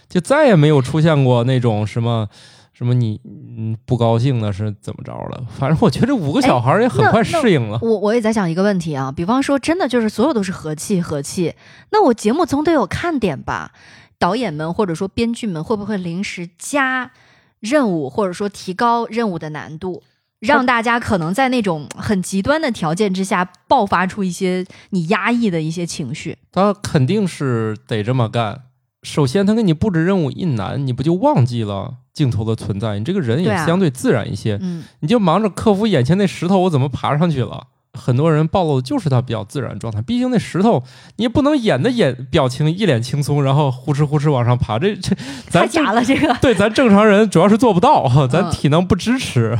[0.09, 2.31] 就再也没有出现过那种什么
[2.76, 5.46] 什么你嗯不高兴的是怎么着了。
[5.48, 7.78] 反正我觉得这五个小孩儿也很快适应了。
[7.80, 11.54] 我我也在想一个问题啊，比方说真的就是所有都是和气和气，
[11.90, 13.72] 那我节目总得有看点吧？
[14.18, 17.12] 导演们或者说编剧们会不会临时加
[17.60, 20.02] 任务，或者说提高任务的难度？
[20.38, 26.36] 让大家可能在那种很极端的条件之下爆发出一些你压抑的一些情绪。
[26.52, 28.64] 他肯定是得这么干。
[29.02, 32.98] 首先，他给你布置任务一难，你不就忘记了镜头的存在？
[32.98, 37.66] 你这个人也相对自然一些，嗯，你就忙着克服眼前那石头，我怎么爬上去了？
[37.92, 40.83] 很多人暴露的就是他比较自然状态，毕竟那石头
[41.16, 45.14] 你也不能演的演表情一脸轻松，然后呼哧呼哧往上爬，这这
[45.50, 46.35] 太咱假了，这个。
[46.40, 49.59] 对咱正常人主要是做不到，咱嗯体能不支持，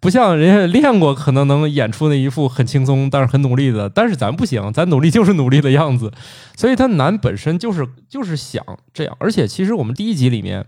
[0.00, 6.10] 不像人家练过，可能能演出那一副很轻松但是很努力的，但是咱不行，咱努力就是努力的样子，
[6.56, 8.62] 所以他难本身就是就是想
[8.94, 10.66] 这样，而且其实我们第一集里面。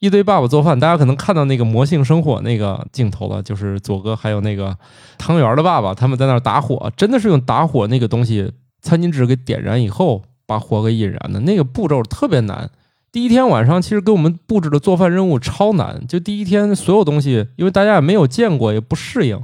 [0.00, 4.76] 一堆爸爸做饭，大家可能看到那个魔性生火那个镜头了，就是左哥还有那个
[5.18, 12.70] 汤圆的爸爸，他们在那儿打火，真的是用打火那个东西餐巾纸给点燃以后，把火给引燃的，那个步骤特别难。
[13.12, 19.38] 第一天晚上其实给我们布置的做饭任务超难，就第一天所有东西，因为大家也没有见过，也不适应。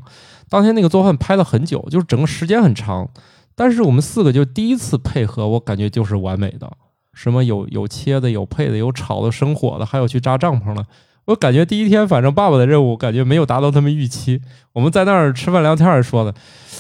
[0.49, 3.07] 当天那个做饭拍了很久，就是整个时间很长，
[3.55, 6.73] 但是我们四个就第一次配合，我感觉就是完美的。
[7.17, 10.85] 什么有有切的，有配的，有炒的，生火的，还有去扎帐篷的。
[11.25, 14.41] 我感觉第一天反正爸爸的任务感觉没有达到他们预期。
[14.75, 16.33] 我们在那儿吃饭聊天儿说的，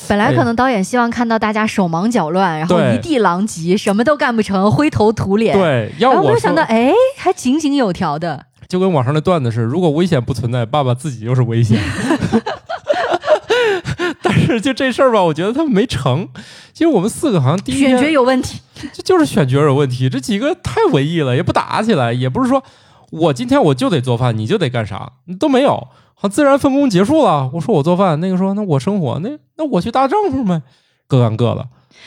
[0.06, 8.46] 本来可能导演希望看到大家手忙脚乱，然后一地狼藉，什么都干不成，灰头土脸。，对，要我然后没有想到，哎，还井井有条的。
[8.68, 11.80] 就跟网上的段子是，如果危险不存在，爸爸自己就是危险。
[14.46, 16.28] 是就这事儿吧，我觉得他们没成。
[16.72, 18.60] 其实我们四个好像第一选角有问题。
[18.92, 22.62] 这就是选角有问题，这几个太文艺了，也不打起来，也不是说
[23.10, 27.50] 我今天我就得做饭，你就得干啥，都没有，好自然分工结束了。
[27.52, 30.62] 我说我做饭，那个说那我生活，那那我去搭帐篷呗，
[31.06, 31.66] 各干各的。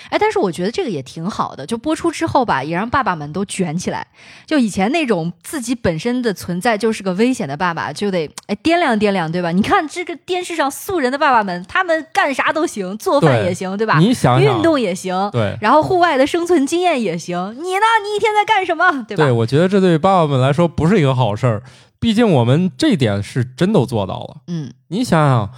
[0.09, 4.05] 哎，但是我觉得这个也挺好的，就播出之后吧，也让爸爸们都卷起来。
[4.45, 9.51] 就以前那种自己本身的存在就是个危险的爸爸，就得哎掂量掂量，对吧？
[9.51, 13.99] 你看这个电视上素人的爸爸们，他们干啥都行，做饭也行，对吧？
[13.99, 17.37] 你想想，运动也行，对然后户外的生存经验也行。
[17.57, 17.85] 你呢？
[18.03, 19.05] 你一天在干什么？
[19.07, 19.23] 对吧？
[19.23, 21.63] 对，我觉得这对爸爸们来说不是一个好事儿，
[21.99, 24.37] 毕竟我们这点是真都做到了。
[24.47, 25.49] 嗯，你想想，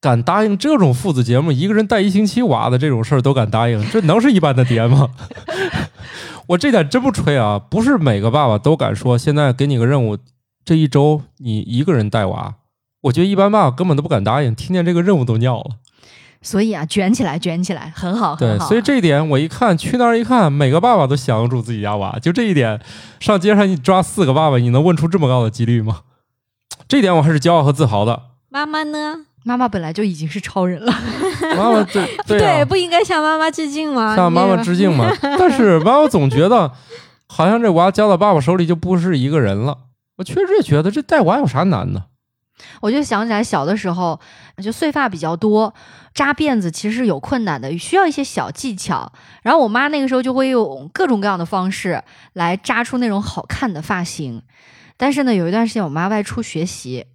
[0.00, 5.08] 敢答应这种父子节目，一个人带一星期娃的这种事儿都敢答应，这能是一般的爹吗？
[6.48, 10.16] 我这点真不吹啊，不是每个爸爸都敢说，现在给你个任务，
[10.64, 12.54] 这一周你一个人带娃。
[13.02, 15.76] 我觉得一般爸爸根本都不敢答应，听见这个任务都尿了。
[16.40, 18.68] 所以啊，卷起来，卷起来，很好，对很，好。
[18.68, 22.80] 所以这一点我一看，去那儿一看，每个爸爸都降得住自己家娃，就这一点，
[23.18, 26.02] 上街上你抓四个爸爸，你能问出这么高的几率吗？
[26.86, 28.22] 这点我还是骄傲和自豪的。
[28.48, 29.26] 妈妈呢？
[29.44, 30.92] 妈妈本来就已经是超人了，
[31.56, 34.14] 妈妈对 对啊，不应该向妈妈致敬吗？
[34.14, 35.10] 向妈妈致敬吗。
[35.38, 36.72] 但是妈妈总觉得，
[37.26, 39.78] 好像这娃交到爸爸手里就不是一个人了。
[40.16, 42.04] 我确实也觉得这带娃有啥难的？
[42.80, 44.18] 我就想起来小的时候，
[44.62, 45.72] 就碎发比较多，
[46.12, 49.12] 扎辫子其实有困难的，需要一些小技巧。
[49.42, 54.42] 然后我妈那个时候就会用各种各样的方式来扎出那种好看的发型。
[54.96, 57.06] 但是呢，有一段时间我妈外出学习，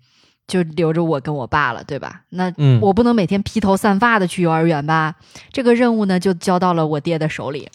[0.48, 2.22] 就留着我跟我爸了，对吧？
[2.30, 5.16] 那嗯，我不能每天披头散发的去幼儿园吧？
[5.52, 7.70] 这个任务呢，就交到了我爹的手里。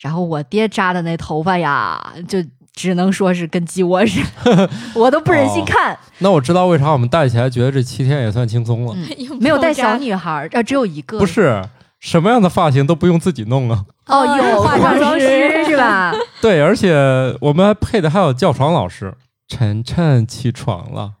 [0.00, 2.38] 然后我爹扎的那头发呀，就
[2.72, 5.98] 只能说是跟鸡窝似的， 我都不忍心哦看。
[6.18, 8.94] 那我知道为啥我们带起来觉得这七天也算轻松了。
[8.96, 9.06] 嗯
[9.40, 11.18] 没有带小女孩儿，呃，只有一个。
[11.18, 11.62] 不是
[11.98, 13.84] 什么样的发型都不用自己弄啊。
[14.06, 16.14] 哦，有化化妆妆师师是吧？
[16.40, 16.94] 对，而且
[17.40, 19.14] 我们还配的还有叫床老师。
[19.46, 21.14] 晨晨起床了，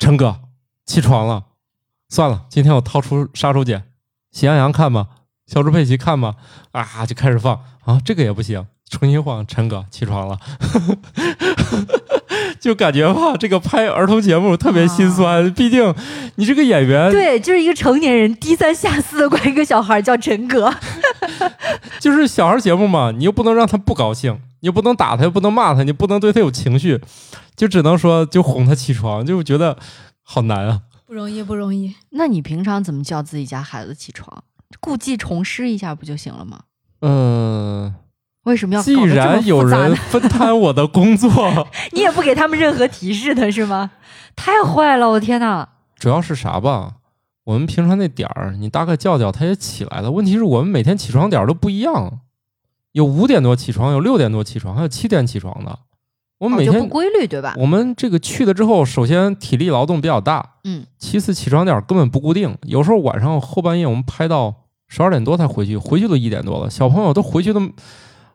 [0.00, 0.40] 陈哥
[0.84, 1.44] 起床了。
[2.08, 3.82] 算了，今天我掏出杀手锏，
[4.32, 5.06] 喜羊羊看吧，
[5.46, 6.34] 小猪佩奇看吧，
[6.72, 9.46] 啊，就开始放啊，这个也不行，重新放。
[9.46, 10.40] 陈哥起床了，
[12.60, 15.94] 就感觉吧，这个拍儿童节目特别心酸，毕竟
[16.36, 20.72] 你这个演员对，就是一个成年人低三下四的管一个小孩叫陈哥。
[21.98, 27.00] 就是小孩节目嘛，你又不能让他不高兴，你又不能打他，又不能骂他，你不能对他有情绪，
[27.56, 29.78] 就只能说就哄他起床，就觉得
[30.22, 30.82] 好难啊。
[31.06, 31.94] 不容易，不容易。
[32.10, 34.44] 那你平常怎么叫自己家孩子起床？
[34.78, 36.60] 故技重施一下不就行了吗？
[37.00, 37.92] 嗯、
[38.44, 39.94] 为什么要搞既然有人？
[39.96, 41.30] 分摊我的工作，
[41.92, 43.90] 你也不给他们任何提示的是吗？
[44.34, 45.10] 太坏了！
[45.10, 45.68] 我天哪！
[45.98, 46.94] 主要是啥吧？
[47.44, 50.10] 我们平常那点儿，你大概叫叫他也起来了。
[50.10, 52.20] 问题是我们每天起床点儿都不一样，
[52.92, 55.78] 有五点多起床，有六点多起床，还有七点起床的。
[56.38, 57.54] 我们每天、哦不规律对吧？
[57.58, 64.54] 我们这个去了之后，首先体力劳动比较大，嗯，其次起床点儿根本不固定，有时候晚上后半夜我们拍到
[64.88, 67.60] 十二点多才回去，回去都一点多了，小朋友都回去都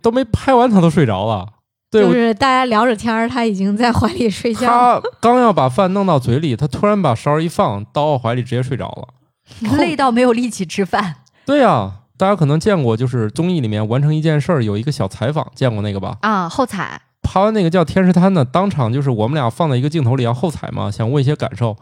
[0.06, 1.48] 都没拍完，他都睡着了。
[1.90, 5.02] 对，就是大家聊着天儿，他已经在怀里睡觉了。
[5.02, 9.08] 他刚要把饭弄到嘴里，他突然把勺一放，到我怀里直接睡着了。
[9.78, 11.16] 累到没有力气吃饭。
[11.44, 16.18] 对呀、大家可能见过，就是综艺里面完成一件事儿有一个小采访，见过那个吧？
[16.22, 21.76] 啊，后采拍完那个叫天使滩的，当场就是我们俩放在一个镜头里要后采嘛，想问一些感受，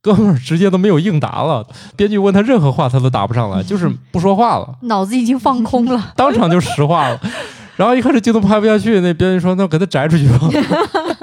[0.00, 6.12] 哥们儿直接都没有应答了，编剧问他任何话他都答不上来，就是不说话了， 脑子已经放空了。
[6.16, 7.20] 当场就石化了。
[7.78, 10.40] 然后一看这镜头拍不下去，那编辑说：“那给他摘出去吧。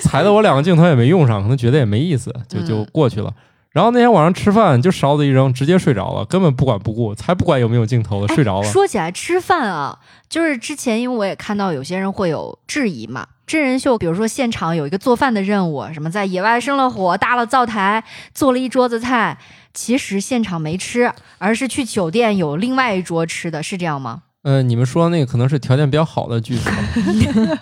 [0.00, 3.30] 裁的我两个镜头也没用上，可能觉得也没意思，就就嗯过去了。
[3.72, 8.72] 然后那天晚上吃饭，就勺子一扔，直接睡着了，根本不管不顾，才不管有没有镜头了，睡着了。
[8.72, 9.98] 说起来吃饭啊，
[10.30, 19.36] 就是之前因为我也看到有些人会有质疑嘛，真人秀，比如说现场有一个做饭的任务，什么在野外生了火，搭了灶台，做了一桌子菜，
[19.74, 24.22] 其实现场没吃，而是去酒店有另外一桌吃的，是这样吗？
[24.46, 26.70] 呃，你们说那个可能是条件比较好的剧组，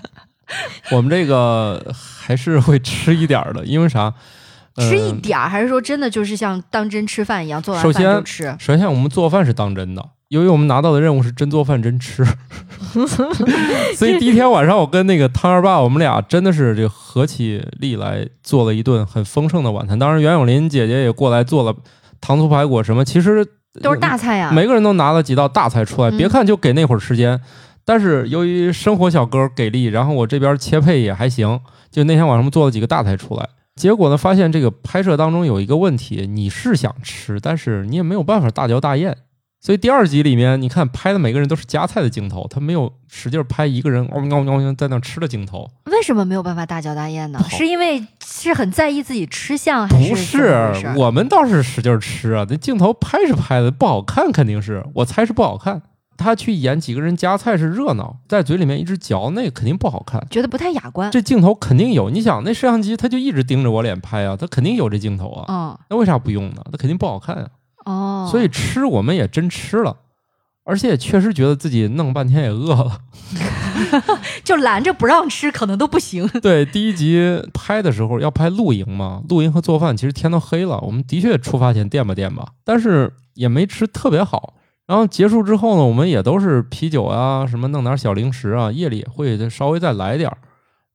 [0.92, 4.12] 我们这个还是会吃一点儿的，因为啥？
[4.76, 8.56] 呃吃一点儿，还是说真的就是像当真吃饭一样，做完首饭就先吃？
[8.58, 12.22] 首先，我们做饭是当真的，由于我们拿到的任务是真做饭真吃，
[13.96, 19.98] 所以第一天晚上我跟那个汤二爸，我们俩真的是这个合起力来做了一顿很丰盛的晚餐。
[19.98, 21.74] 当然，袁咏琳姐姐也过来做了
[22.20, 23.46] 糖醋排骨什么，其实
[23.82, 26.10] 都是大菜呀、每个人都拿了几道大菜出来。
[26.10, 27.40] 嗯别看就给那会儿时间，
[27.84, 31.60] 但是由于生活小哥给力，然后我这边切配也还行，
[31.90, 33.48] 就那天晚上我们做了几个大菜出来。
[33.74, 39.16] 结果呢，发现这个拍摄当中有一个问题，你是想吃，但是你也没有办法大嚼大咽。
[39.64, 45.70] 所以第二集里面，你看拍的每个人都是夹菜的镜头，他没有使劲拍一个人嗷嗷嗷嗷在那吃的镜头。
[45.86, 55.80] 为什么没有办法大嚼大咽呢是因为是很在意自己吃相，还是不是我们倒是使劲吃啊，那镜头拍是拍的，不好看肯定是，我猜是不好看。
[56.18, 60.22] 他去演几个人夹菜是热闹，在嘴里面一直嚼，那肯定不好看。
[60.28, 61.10] 觉得不太雅观。
[61.10, 66.62] 这镜头肯定有，你想那摄像机他就一直盯着我脸拍啊，他肯定有这镜头啊，嗯那为啥不用呢？
[66.70, 67.48] 他肯定不好看啊。
[67.84, 69.96] 哦，所以吃我们也真吃了，
[70.64, 73.00] 而且也确实觉得自己弄半天也饿了。
[74.44, 76.26] 就拦着不让吃，可能都不行。
[76.40, 84.54] 对，第一集拍的时候要拍露营嘛，露营和做饭，其实天都黑了，我们的确出发前垫吧垫吧，但是也没吃特别好。
[84.86, 90.36] 然后结束之后呢，我们也都是啤酒啊，什么弄点小零食啊，夜里也会稍微再来点儿，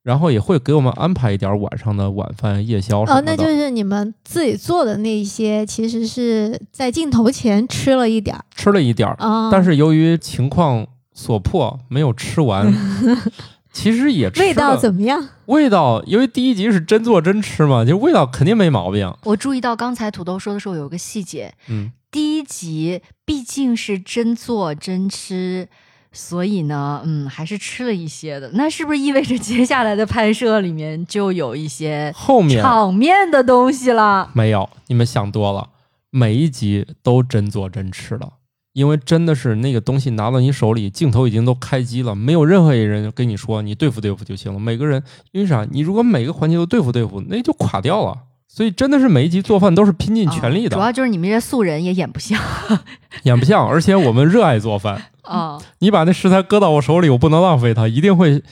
[0.10, 3.32] 然后也会给我们安排一点晚上的晚饭、夜宵什么哦，的。
[3.32, 12.74] 那就是你们自己做的那些，其实是在镜头前吃了一点儿吃了一点儿，啊，但是由于情况所迫，没有吃完。
[13.72, 15.30] 其实也吃味道怎么样？
[15.46, 19.14] 味道，因为第一集是真做真吃嘛，就味道肯定没毛病。
[19.26, 25.70] 我注意到刚才土豆说的时候有一个细节，嗯，第一集毕竟是真做真吃，
[26.12, 28.50] 所以呢，嗯，还是吃了一些的。
[28.54, 34.30] 那是不是意味着接下来的拍摄里面就有一些后面场面的东西了？
[34.34, 35.70] 没有，你们想多了，
[36.10, 38.34] 每一集都真做真吃了。
[38.74, 44.60] 因为真的是那个东西拿到你手里，镜头已经都开机了，没有任何一人跟你说你对付对付就行了。
[44.60, 45.68] 每个人，因为啥？
[45.70, 48.16] 你如果每个环节都对付对付，那就垮掉了。
[48.48, 52.40] 所以真的是每一集做饭都是拼尽全力的，啊主要就是你们这些素人也演不像
[53.24, 53.68] 演不像。
[53.68, 55.58] 而且我们热爱做饭，啊。
[55.80, 58.44] 你把那食材搁到我手里，我不能浪费它，一定会。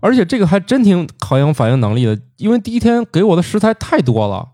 [0.00, 4.50] 而且这个还真挺考验我反应能力的，因为第一天给我的食材太多了，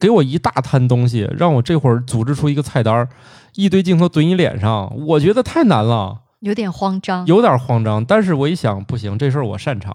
[0.00, 3.08] 给我一大摊东西，让我这会儿组织出一个菜单，
[3.54, 8.04] 一堆镜头怼你脸上，我觉得太难了，有点慌张，有点慌张。
[8.04, 9.94] 但是我一想，不行，这事儿我擅长，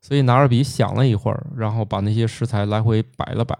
[0.00, 3.54] 所以拿着笔想了一会儿，然后把那些食材来回摆了摆，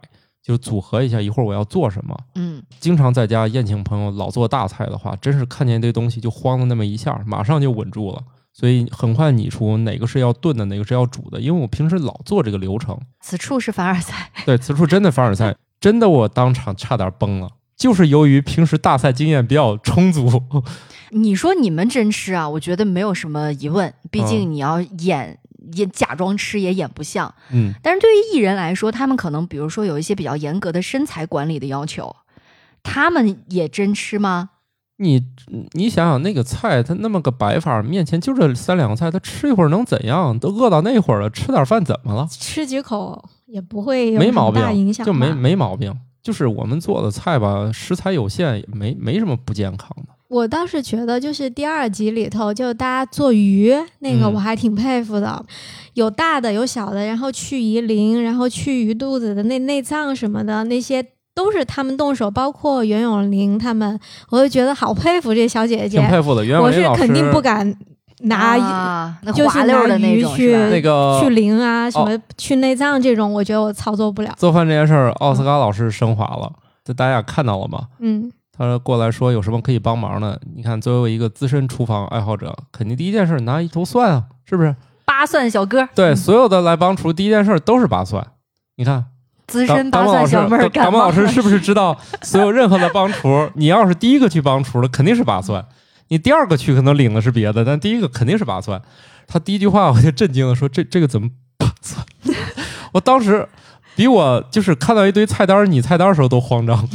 [0.45, 2.15] 就组合一下，一会儿我要做什么。
[2.35, 8.23] 嗯，经常在家宴请朋友，老做大菜的话，真是看见一堆东西就慌了那么一下，马上就稳住了。
[8.53, 11.41] 所以很快拟出哪个是要炖的，哪个是要煮的。
[11.41, 14.31] 因为我平时老做这个流程，此处是凡尔赛。
[14.45, 17.49] 对此处真的凡尔赛，真的我当场差点崩了。
[17.75, 20.41] 就是由于平时大赛经验比较充足，
[21.11, 22.49] 你说你们真吃啊？
[22.49, 25.39] 我觉得没有什么疑问，毕嗯竟你要演。
[25.73, 32.15] 也假装吃也演不像，嗯，但是对于艺人来说，他们可能比如说有一些比较严格的身材管理的要求，
[32.83, 34.51] 他们也真吃吗？
[34.99, 35.21] 你
[35.73, 40.39] 你想想那个菜，它那么个摆法，面前就这三两个菜，他吃一会儿能怎样？
[40.39, 42.29] 都饿到那会儿了，吃点饭怎么了？
[42.31, 45.93] 吃几口也不会有没毛很大影病，响就没没毛病。
[46.23, 50.14] 就是我们做的菜吧，食材有限，也没没什么不健康的。
[50.35, 55.41] 我倒是觉得，就是第二集里头，就大家做鱼那个，嗯我还挺佩服的，
[55.93, 61.01] 有大的有小的，然后去鱼鳞，然后去鱼肚子的那内脏什么的，那些
[61.37, 63.97] 都是他们动手，包括袁咏琳他们，
[64.31, 66.45] 我就觉得好佩服这小姐姐挺，佩服的。
[66.45, 67.73] 袁咏我琳老师是肯定不敢
[68.23, 70.53] 拿、啊，就是拿鱼去
[71.21, 74.35] 去鳞啊，什哦么去内脏这种，我觉得我操作不了。
[74.37, 76.53] 做饭这件事儿，奥斯卡老师升华了，
[76.85, 77.83] 这大家看到了吗？
[78.01, 80.41] 嗯，他过来说有什么可以帮忙的？
[80.55, 84.75] 你看，作为一个资深厨房爱好者，肯定第一件事拿一头蒜啊，是不是？
[85.05, 88.27] 扒蒜小哥，对，所有的来帮厨，第一件事都是扒蒜。
[88.77, 89.07] 你看，
[89.47, 95.61] 资深八蒜小妹儿感老师是不是知道，所有任何的帮厨，你要是第一个去帮厨的，肯定是扒蒜；
[96.09, 98.81] 你第二个去可能领的是别的，但第一个肯定是扒蒜。
[99.27, 101.29] 他第一句话我就震惊了，说这这个怎么
[101.59, 102.05] 扒蒜？
[102.93, 103.49] 我当时
[103.97, 106.89] 比我就是看到一堆菜单儿拟菜单儿的时候都慌张，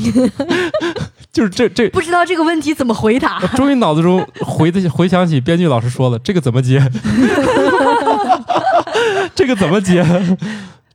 [1.40, 3.48] 就是这这不知道这个问题怎么回答我。
[3.56, 6.86] 终于脑子中回的回想起编剧老师说了这个怎么接，
[9.34, 10.04] 这个怎么接？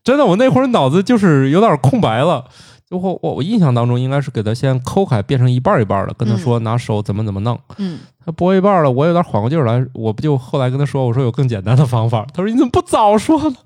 [0.04, 2.44] 真的，我那会儿脑子就是有点空白了。
[2.86, 7.58] 就我我我印象当中应该是给他先抠开，变成一半一半儿的，跟他说拿手怎么怎么弄。
[7.78, 12.26] 嗯，他播一半了，我有点缓过劲儿来，我不就后来跟他说，我说有更简单的方法。
[12.34, 13.56] 他说你怎么不早说呢？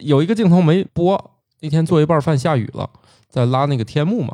[0.00, 1.22] 有一个镜头没播，
[1.60, 2.88] 那天做一半饭下雨了，
[3.28, 4.32] 在拉那个天幕嘛。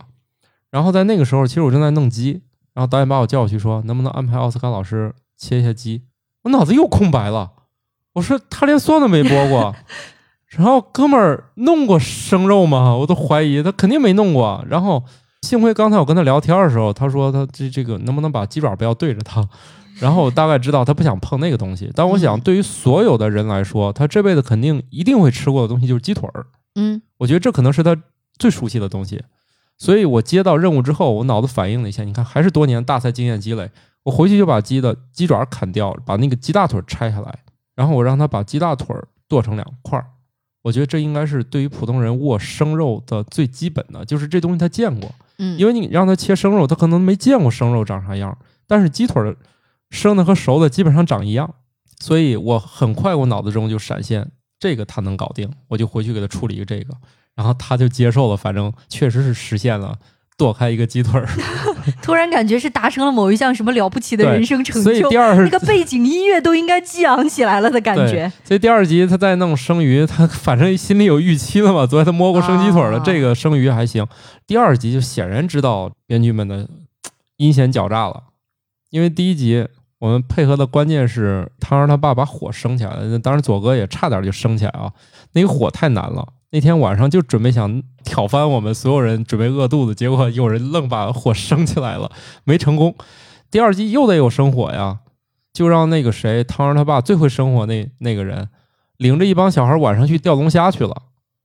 [0.75, 6.03] 然后在那个时候，其实我正在弄鸡，然后导演把我叫过去说，能不能安排奥斯卡老师切一下鸡？
[6.43, 7.53] 我脑子又空白了，
[8.15, 9.73] 我说他连蒜都没剥过。
[10.51, 12.97] 然后哥们儿弄过生肉吗？
[12.97, 14.65] 我都怀疑他肯定没弄过。
[14.69, 15.05] 然后
[15.43, 19.49] 幸亏刚才我跟他聊天的时候，他说他这这个能不能把鸡爪不要对着他。
[20.01, 21.89] 然后我大概知道他不想碰那个东西。
[21.95, 26.47] 但我想，嗯对于所有的人来说，他这辈子肯定一定会吃过的东西就是鸡腿儿。
[26.75, 27.97] 嗯我觉得这可能是他
[28.37, 29.23] 最熟悉的东西。
[29.77, 33.71] 所以我接到任务之后，我脑子反应了一下，你看还是多年大赛经验积累，
[34.05, 37.39] 我回去就把鸡的鸡爪砍掉，把那个鸡大腿拆下来，
[37.75, 38.97] 然后我让他把鸡大腿
[39.29, 40.07] 剁成两块儿。
[40.63, 49.37] 我觉得这应该是对于普通人握生肉的最基本的，就是这东西他见过，嗯，因为你让他切生肉，他可能没见过生肉长啥样，但是鸡腿
[49.91, 51.55] 生的和熟的基本上长一样，
[52.01, 56.95] 所以我很快我脑子中就闪现这个他能搞定，我就回去给他处理一个这个，
[57.37, 59.97] 然后他就接受了，反正确实是实现了
[60.37, 61.29] 剁开一个鸡腿儿，
[62.03, 68.31] 突然感觉是达成了某一项什么了不起的人生成所以就，第二那个背景音乐都应该激昂起来了的感觉。
[68.45, 71.87] 所以第二集他在弄生鱼，他反正心里有预期了嘛。
[71.87, 74.07] 昨天他摸过生鸡腿了，啊这个生鱼还行。
[74.47, 76.69] 第二集就显然知道编剧们的
[77.37, 78.25] 阴险狡诈了，
[78.91, 79.67] 因为第一集
[80.01, 84.93] 我们配合的关键是他让他爸把火升起来了，当然左哥也差点就升起来啊，
[85.33, 86.27] 那个火太难了。
[86.55, 92.09] 那天晚上就准备想挑翻我们所有人，准备饿肚子，结果有人愣把火升起来了，
[92.45, 92.95] 没成功。
[93.51, 94.99] 第二集又得有生火呀，
[95.53, 98.49] 就让那个谁汤儿他爸最会生火那那个人，
[98.99, 100.95] 领着一帮小孩晚上去钓龙虾去了，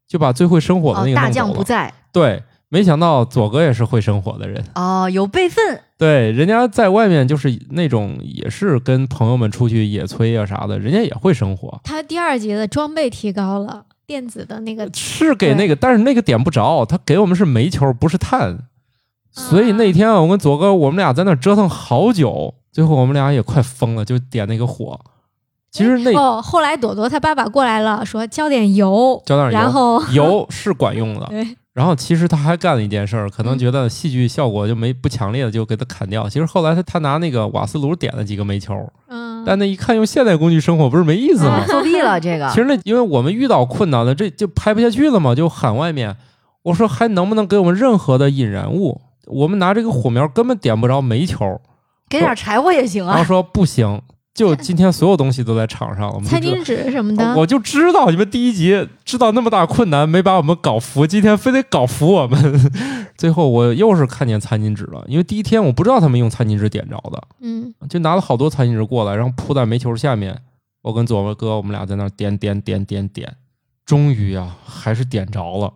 [0.07, 1.31] 就把最会生火的哦那，个大。
[1.31, 4.63] 将不在对，没想到左哥也是会生火的人。
[4.75, 5.81] 哦，有备份。
[5.97, 18.57] 对，人家在外面就是那种也是跟朋友们出去野炊啊啥的，人家也会生火，他第二集的装备提高了，电子的那个是给那个，但是那个点不着，他给我们是煤球，不是碳。
[19.31, 24.99] 所以那天啊我跟左哥我们俩在那儿折腾好久，最后我们俩也快疯了，就点那个火。
[25.69, 29.51] 其实那哦，后来朵朵他爸爸过来了，说浇点油，浇点油。
[29.51, 36.27] 然后 油是管用的，对，然后其实他还干了一件事儿，可能觉得戏剧效果就没不强烈的，就给他砍掉。
[36.27, 38.75] 其实后来他他拿那个瓦斯炉点了几个煤球，
[39.07, 41.65] 嗯，但那一看用现代工具生火不是没意思吗啊？
[41.67, 42.55] 作弊了这个 其。
[42.55, 46.15] 实那因为我们遇到困难了，这就拍不下去了嘛，就喊外面，
[46.63, 49.01] 我说还能不能给我们任何的引燃物？
[49.27, 51.61] 我们拿这个火苗根本点不着煤球，
[52.09, 53.09] 给点柴火也行啊。
[53.09, 54.01] 然后说不行，
[54.33, 62.71] 就今天所有东西都在场上，我们就知道餐巾纸什么的，我就知道你们第一集知道那么大困难，没把我们搞服，今天非得搞服我们。
[63.17, 70.41] 最后我又是看见餐巾纸了，因为第一天我不知道他们用餐巾纸点着的，嗯，就拿了好多餐巾纸过来，然后铺在煤球下面。
[70.81, 73.35] 我跟左文哥我们俩在那儿点点点点点，
[73.85, 75.73] 终于啊还是点着了，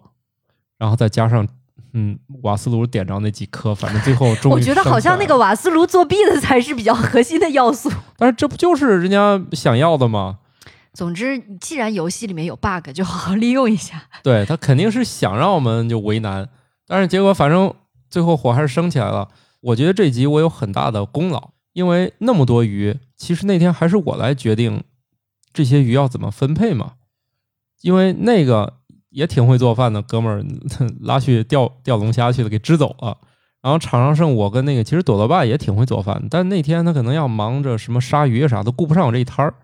[0.77, 1.45] 然后再加上
[1.91, 7.91] 嗯瓦斯炉点着那几颗，反正最后终于我觉得好像那个瓦斯炉作弊的才是比较核心的要素。
[8.23, 10.39] 但是这不就是人家想要的吗？
[10.93, 14.01] 总之，既然游戏里面有 bug，就好好利用一下。
[14.23, 16.47] 对他肯定是想让我们就为难，
[16.87, 17.73] 但是结果反正
[18.09, 19.27] 最后火还是升起来了。
[19.59, 24.81] 我觉得这集我有很大的功劳，因为那么多鱼，其实那天还是我来决定
[25.51, 26.93] 这些鱼要怎么分配嘛。
[27.81, 28.75] 因为那个
[29.09, 30.45] 也挺会做饭的哥们儿
[31.03, 33.17] 拉去钓钓龙虾去了，给支走了。
[33.63, 39.55] 然后场上剩我跟那个，其实朵朵爸也挺会做饭，但那天他可能要忙着什么杀鱼啥的，顾不上我这一摊儿。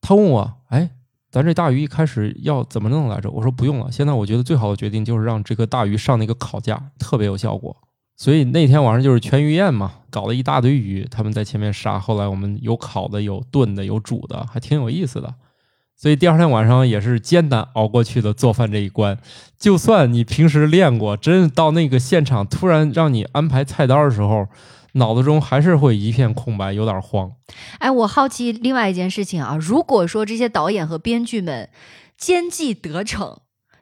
[0.00, 0.88] 他问我，哎，
[1.28, 3.28] 咱这大鱼一开始要怎么弄来着？
[3.28, 7.76] 我说不用了，现在我觉得最好的决定就是让这个大鱼上那个烤架，特别有效果。
[8.16, 11.98] 所以那天晚上就是全鱼宴嘛，搞了一大堆鱼，他们在前面杀。
[11.98, 15.34] 后来我们有烤的，有炖的，有煮的，还挺有意思的。
[16.00, 19.18] 所以第二天晚上也是艰难熬过去的做饭这一关。
[19.58, 24.46] 就算你平时练过，真到那个现场突然让你安排菜单的时候，
[24.92, 27.32] 脑子中还是会一片空白，有点慌。
[27.78, 31.68] 哎，我好奇另外一件事情啊，如果说这些导演和编剧们
[32.16, 33.38] 奸计得逞，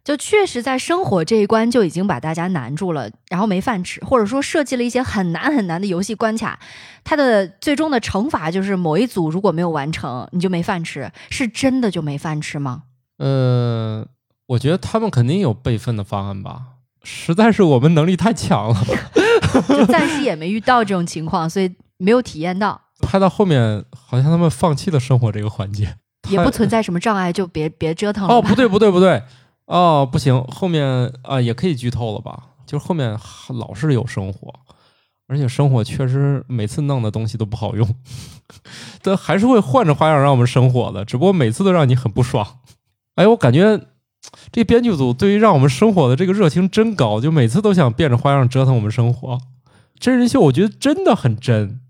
[0.06, 6.56] 就确实在生活这一关就已经把大家难住了，然后没饭吃，或者说设计了一些很难很难的游戏关卡，
[7.02, 12.84] 它的最终的惩罚就是某一组如果没有完成，你就没饭吃，是真的就没饭吃吗？
[13.18, 14.06] 呃，
[14.46, 16.62] 我觉得他们肯定有备份的方案吧，
[17.02, 18.80] 实在是我们能力太强了。
[19.68, 25.96] 就暂时 也没遇到这种情况，所以没有体验到，拍到后面，好像他们放弃了生活这个环节，
[26.28, 28.48] 也不存在什么障碍，就别别折腾了哦，吧。
[28.48, 29.22] 不对，不对，不对，
[29.66, 32.44] 哦，不行，后面啊也可以剧透了吧？
[32.66, 33.16] 就是后面
[33.50, 34.52] 老是有生活，
[35.28, 37.88] 而且生活确实每次弄的东西都不好用，
[39.02, 42.46] 但还是会换着花样让我们生活的，只不过每次都让你很不爽。
[43.16, 43.80] 哎，我感觉
[44.50, 49.38] 这编剧组对于让我们生活的这个热情真高，就每次都想变着花样折腾我们生活。
[49.98, 51.80] 真人秀我觉得真的很真，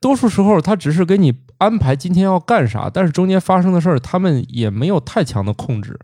[0.00, 5.98] 多数时候他只是给你安排今天要干啥，但是中间发生的事儿他们也没有太强的控制，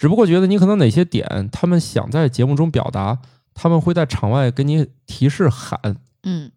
[0.00, 3.18] 只不过觉得你可能哪些点他们想在节目中表达，
[3.52, 5.78] 他们会在场外给你提示喊，
[6.22, 6.50] 嗯，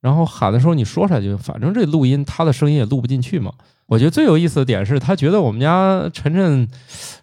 [0.00, 3.52] 然后喊的时候你说出来就，反正这录音他的声音也录不进去嘛。
[3.86, 6.68] 我觉得最有意思的点是他觉得我们家晨晨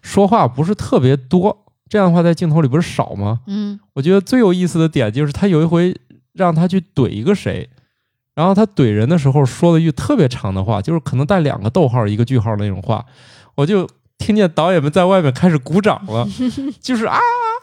[0.02, 3.40] 说话不是特别多，这样的话在镜头里不是少吗？
[3.46, 5.98] 嗯我觉得最有意思的点就是他有一回
[6.34, 7.66] 让他去怼一个谁，
[8.34, 13.06] 然后他怼人的时候说了一句特别长的话，就是可能带两个逗号一个句号那种话，
[13.54, 13.88] 我就
[14.22, 16.26] 听见导演们在外面开始鼓掌了，
[16.80, 17.18] 就是啊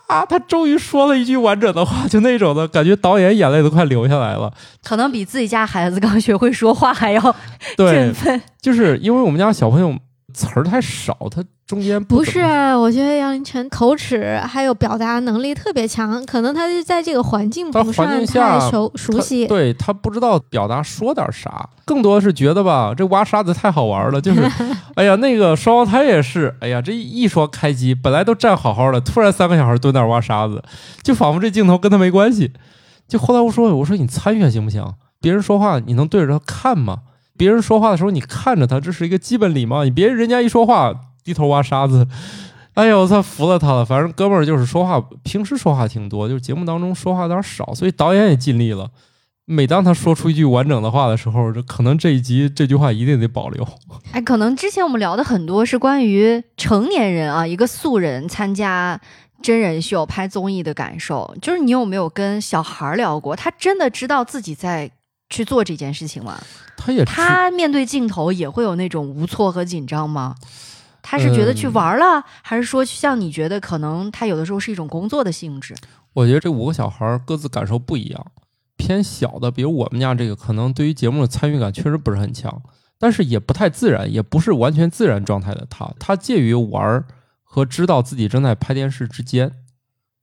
[0.07, 4.51] 啊，他终于说了一句完整的话，就那种的感觉，导演眼泪都快流下来了。
[4.83, 7.35] 可能比自己家孩子刚学会说话还要
[7.77, 8.41] 对振，奋。
[8.61, 9.95] 就是因为我们家小朋友
[10.33, 19.47] 词儿太少，他中间不是，怎么我觉得杨凌晨口齿还有表达能力特别强，可能他是在这个环境他不环境下算太熟熟他悉。
[19.47, 24.41] 对他不知道表达说点啥，更多是觉得吧，这挖沙子太好玩了，就是，
[24.95, 30.63] 哎呀，那个双胞胎也是，哎呀，这一说开机，本来都站好好的，突然三个小孩蹲那儿挖沙子，
[31.03, 32.51] 就仿佛这镜头跟他没关系。
[33.07, 34.85] 就后来我说，我说你参与行不行？
[35.21, 36.99] 别人说话你能对着他看吗？
[37.39, 39.85] 别人说话的时候你看着他，这是一个基本礼貌。
[39.85, 42.05] 你别人家一说话低头挖沙子，
[42.73, 43.85] 哎呦，我操，服了他了。
[43.85, 48.89] 反正哥们儿就是说话，平时说话挺多，就是节目当中说话有点少，所以导演也尽力了。
[49.45, 53.65] 每当他说出一句完整的话的时候，这可能这一集这句话一定得保留。
[54.11, 58.99] 哎，可能之前我们聊的很多是关于成年人啊，一个素人参加
[59.41, 61.33] 真人秀、拍综艺的感受。
[61.41, 63.35] 就是你有没有跟小孩聊过？
[63.35, 64.91] 他真的知道自己在
[65.29, 66.41] 去做这件事情吗？
[66.75, 70.35] 他也知他面对镜头也会有那种无措和紧张吗？
[71.01, 75.73] 他是觉得去嗯玩了，还是说像你觉得可能他有的时候是一种工作的性质？
[76.13, 78.25] 我觉得这五个小孩儿各自感受不一样，
[78.75, 82.61] 偏小的，比如我们家这个，可能对于节目的参与感确实不是很强，
[82.97, 87.05] 但是也不太自然，也不是完全自然状态的他，他介于玩儿
[87.43, 89.51] 和知道自己正在拍电视之间，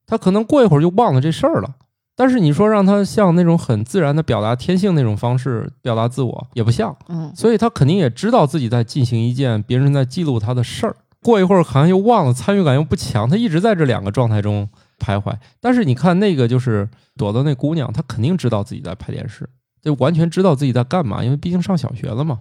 [0.06, 1.76] 他可能过一会儿就忘了这事儿了。
[2.16, 6.96] 但是你说让他像那种很自然的表达天性那种方式表达自我，也不像。
[7.08, 10.96] 嗯，所以他肯定也知道自己在进行一件别人在记录他的事儿。
[11.22, 15.34] 过一会儿好像又忘了，参与感又不强，他一直在这两个状态中徘徊。
[15.60, 19.48] 但是你看那个就是朵朵那姑娘，她肯定知道自己在拍电视，
[19.82, 22.40] 就完全知道自己在干嘛，因为毕竟上小学了嘛。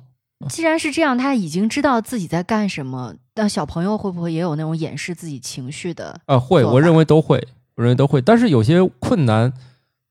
[0.50, 6.20] 既然是这样，他已经知道自己在干什么，那小朋友会不会也有那种掩饰自己情绪的？
[6.26, 7.42] 啊，会，我认为都会，
[7.76, 8.22] 我认为都会。
[8.22, 9.52] 但是有些困难，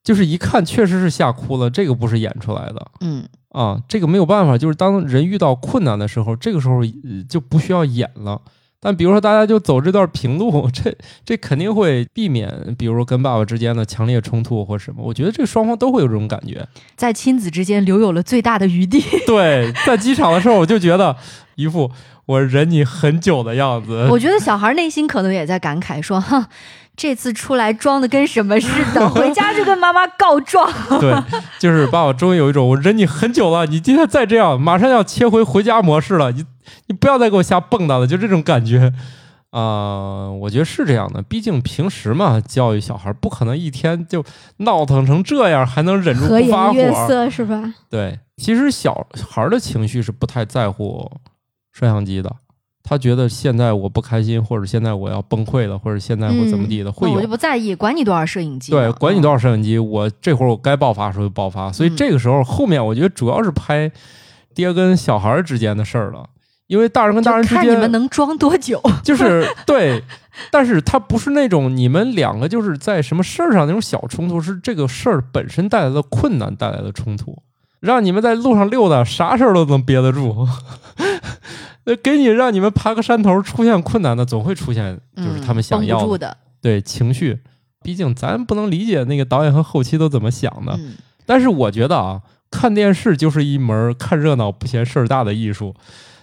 [0.03, 2.87] 就是一看确实是吓哭了，这个不是演出来的。
[3.01, 8.41] 嗯，啊，这个没有办法，就是当人遇到困难的时候，这个时候、呃就不需要演了。
[8.77, 15.01] 但比如说，大家就走这段平路， 这这肯定会避免，比如说跟爸爸之间的强烈冲突或什么。
[15.01, 16.63] 我觉得这双方都会有这种感觉。
[16.95, 19.01] 在亲子之间留有了最大的余地。
[19.25, 21.15] 对，在机场的时候，我就觉得
[21.55, 21.89] 一副
[22.25, 24.07] 我忍你很久的样子。
[24.09, 26.45] 我觉得小孩内心可能也在感慨说：“哼，
[26.95, 30.71] 这次出来装的跟什么似的，回家就跟妈妈告状。
[30.99, 31.13] 对，
[31.59, 36.45] 就是爸爸终于有一种我忍你很久了，你今天再这样，马上要切回回家模式了，你
[36.87, 38.93] 你不要再给我瞎蹦跶了，就这种感觉。
[39.51, 44.21] 啊、我觉得是这样的，毕竟平时嘛，教育小孩不可能一天就
[44.57, 47.07] 闹腾成这样，还能忍住和不发颜悦火。
[47.07, 47.73] 色是吧？
[47.89, 51.09] 对，其实小孩的情绪是不太在乎
[51.77, 52.33] 摄像机的，
[52.81, 58.71] 他觉得现在我不开心，或者现在我要崩溃了，或者现在我怎么地的，会有我就不在意，管你多少摄影机。
[58.71, 59.37] 对，管你多少。
[59.37, 61.69] 摄影机，我这会儿我该爆发的时候就爆发。
[61.69, 63.91] 所以嗯这个时候后面我觉得主要是拍
[64.53, 66.25] 爹跟小孩之间的事儿了，
[66.67, 68.81] 因为大人跟大人之间看你们能装多久。
[69.03, 70.01] 就是 对，
[70.49, 77.37] 但是他不是那种你们两个就是在什么事儿上那种小冲突，是这个事儿本身带来的困难带来的冲突，
[77.81, 80.47] 让你们在路上溜达，啥事儿都能憋得住。
[81.85, 86.37] 那给你让你们爬个山头，出现困难的总会出现，就是他们想要的。
[86.61, 87.39] 对情绪，
[87.83, 90.73] 毕竟咱不能理解那个导演和后期都怎么想的。
[90.79, 95.75] 嗯，但是我觉得啊，看电视就是一门看热闹不嫌事儿大的艺术。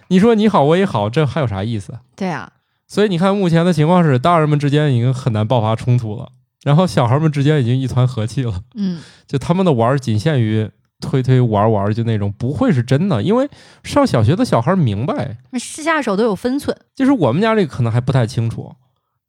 [0.09, 1.97] 你说你好我也好，这还有啥意思？
[2.17, 2.51] 对啊，
[2.89, 6.29] 所以你看，目前的情况是，大人们之间已经很难爆发冲突了，
[6.65, 8.61] 然后小孩们之间已经一团和气了。
[8.75, 10.69] 嗯，就他们的玩儿仅限于
[11.03, 13.47] 推推玩玩，就那种不会是真的，因为
[13.83, 16.75] 上小学的小孩明白，那下手都有分寸。
[16.95, 18.73] 就是我们家这个可能还不太清楚，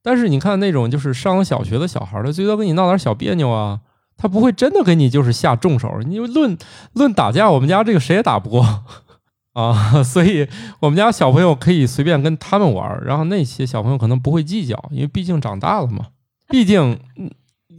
[0.01, 3.79] 但是你看那种就是上了小学的小孩儿，他最多跟你闹点小别扭啊，
[4.15, 5.99] 他不会真的给你就是下重手。
[6.05, 6.57] 你论
[6.93, 8.83] 论打架，我们家这个谁也打不过
[9.53, 10.47] 啊，所以
[10.79, 16.07] 我们家小朋友可以随便跟他们玩，然后那些小朋友可能不会计较，因为毕竟长大了嘛。
[16.47, 17.29] 毕竟嗯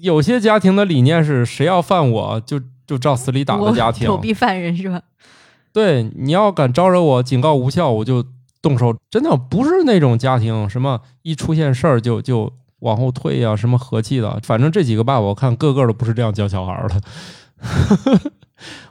[0.01, 5.01] 有些家庭的理念是谁要犯我就就照死里打的家庭，躲避犯人是吧？
[5.73, 8.25] 对，你要敢招惹我，警告无效，我就
[8.63, 8.97] 动手。
[9.11, 14.41] 真的不是那种家庭，什么一出现事儿就就往后退呀、什么和气的。
[14.45, 17.01] 反正这几个爸爸，我看个个都不是这样教小孩儿的。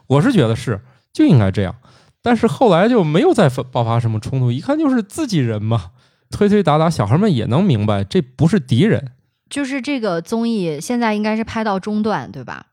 [0.08, 0.82] 我是觉得是
[1.14, 1.76] 就应该这样，
[2.22, 5.92] 但是后来就没有再发爆发什么冲突，一看就是自己人嘛，
[6.30, 9.12] 推推打打，小孩们也能明白这不是敌人，
[9.50, 12.66] 就是这个综艺现在应该是拍到中段，对吧？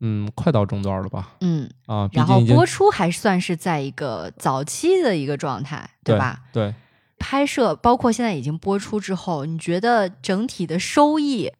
[0.00, 1.36] 嗯，快到中段了吧？
[1.40, 6.40] 嗯，啊，然后播出还算是在一个早期的一个状态，对吧？？
[6.52, 6.74] 对，
[7.18, 11.52] 拍摄包括现在已经播出之后，你觉得整体的收益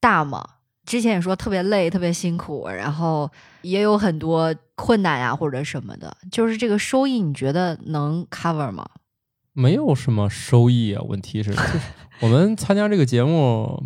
[0.00, 0.44] 大吗？
[0.84, 3.30] 之前也说特别累、特别辛苦，然后
[3.62, 8.86] 也有很多困难呀、或者什么的，就是这个收益，你觉得能 cover 吗？
[9.54, 11.02] 没有什么收益啊。
[11.08, 11.80] 问题是，就是
[12.20, 13.82] 我们参加这个节目，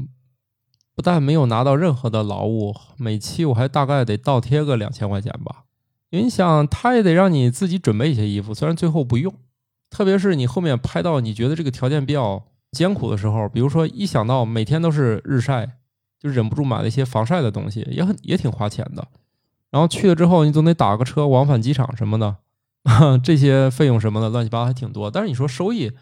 [0.98, 5.62] 不但没有拿到任何的劳务，每期我还大概得倒贴个两千块钱吧。
[6.10, 9.32] 因为你想，他也得让你自己准备一些衣服，虽然最后不用。
[9.90, 12.42] 特别是你后面拍到你觉得这个条件比较
[12.72, 15.68] 艰苦的时候，比如说一想到每天都是日晒，
[16.18, 19.06] 就忍不住买了一些防晒的东西，也很也挺花钱的。
[19.70, 22.38] 然后去了之后，你总得打个车往返机场什么的，
[23.22, 25.08] 这些费用什么的乱七八糟还挺多。
[25.08, 25.92] 但是你说收益，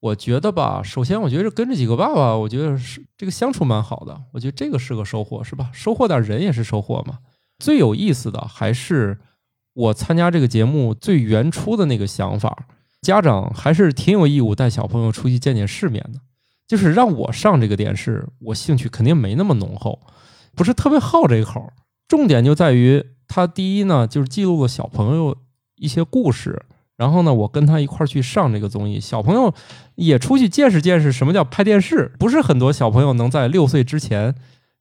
[0.00, 5.70] 我觉得吧，首先我觉得跟这几个爸爸，我觉得是这个相处蛮好的，我觉得这个是个收获，是吧？
[5.72, 7.18] 收获点人也是收获嘛。
[7.58, 9.18] 最有意思的还是
[9.74, 12.66] 我参加这个节目最原初的那个想法，
[13.02, 16.20] 家长还是挺有义务带小朋友出去见见世面的。
[16.68, 19.98] 就是让我上这个电视，我兴趣肯定没那么浓厚，
[20.54, 21.72] 不是特别好这一口。
[22.06, 25.34] 重点就在于他第一呢，就是记录了小朋友
[25.76, 26.62] 一些故事，
[26.98, 29.54] 然后呢，我跟他一块儿去上这个综艺，小朋友
[29.94, 32.12] 也出去见识见识什么叫拍电视。
[32.18, 34.34] 不是很多小朋友能在六岁之前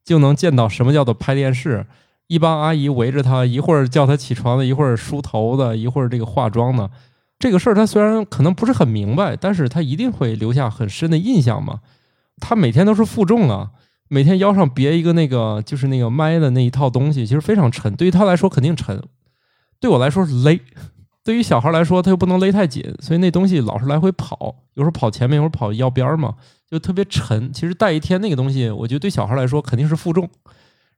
[0.03, 1.85] 就能见到什么叫做拍电视。
[2.25, 6.89] 一帮阿姨围着他，一会儿叫他起床的，一会儿梳头的，一会儿这个化妆的。
[7.37, 11.81] 这个事儿他虽然可能不是很明白，但是他一定会留下很深的印象嘛。
[12.41, 13.69] 他每天都是负重啊，
[14.09, 17.95] 每天腰上别一个那个就是那个麦的那一套东西，其实非常沉。
[17.95, 19.01] 对于他来说肯定沉，
[19.79, 20.59] 对我来说是勒。
[21.27, 26.35] 对于小孩来说，他又不能勒太紧，所以那东西老是来回跑，有时候跑前面，有时候跑腰边儿嘛，
[26.71, 27.51] 就特别沉。
[27.51, 30.29] 其实带一天那个东西，我觉得对小孩来说肯定是负重。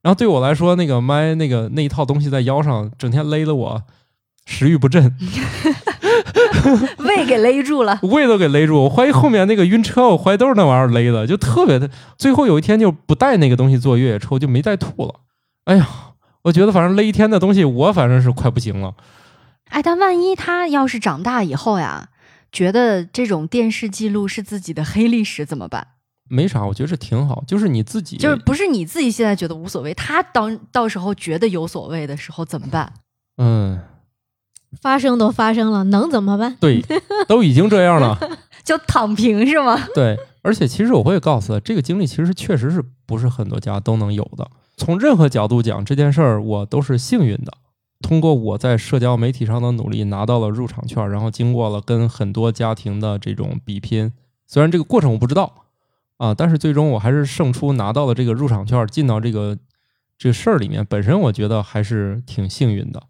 [0.04, 3.82] 然后对我来说，那个麦那个那一套东西在腰上，整天勒得我
[4.46, 5.12] 食欲不振
[7.00, 7.98] 胃给勒住了。
[8.04, 8.84] 胃都给勒住。
[8.84, 11.90] 我怀疑后面那个晕车，我怀疑都是那玩意儿勒的，就特别的。
[12.20, 15.16] 最后有一天就不带那个东西坐越野车，我就没带吐了。
[15.66, 15.90] 哎呀，
[16.44, 18.94] 我觉得反正勒一天的东西，我反正是快不行了。
[19.70, 22.10] 哎，但万一他要是长大以后呀，
[22.52, 25.88] 觉得这种电视记录是自己的黑历史怎么办？
[26.28, 32.94] 没啥，我觉得这挺好，就是你自己，就是不是你自己现在觉得无所谓，他当到时候觉得有所谓的时候怎么办？
[33.38, 33.80] 嗯，
[34.82, 36.56] 发生都发生了，能怎么办？
[36.60, 36.84] 对，
[37.28, 38.18] 都已经这样了，
[38.64, 39.88] 就躺平是吗？
[39.96, 40.18] 对。
[40.42, 44.50] 而且其实我会告诉他，这个经历其实确实是不是很多家都能有的。
[44.78, 47.52] 从任何角度讲，这件事儿我都是幸运的。
[48.02, 54.12] 通过我在社交媒体上的努力，拿到了入场券，然后经过了跟很多家庭的这种比拼，
[54.48, 55.54] 虽然这个过程我不知道
[56.18, 59.58] 啊，但是最终我还是胜出，拿到了这个入场券，进到这个
[60.18, 60.86] 这个事儿里面。
[60.86, 63.04] 本身我觉得还是挺幸运的。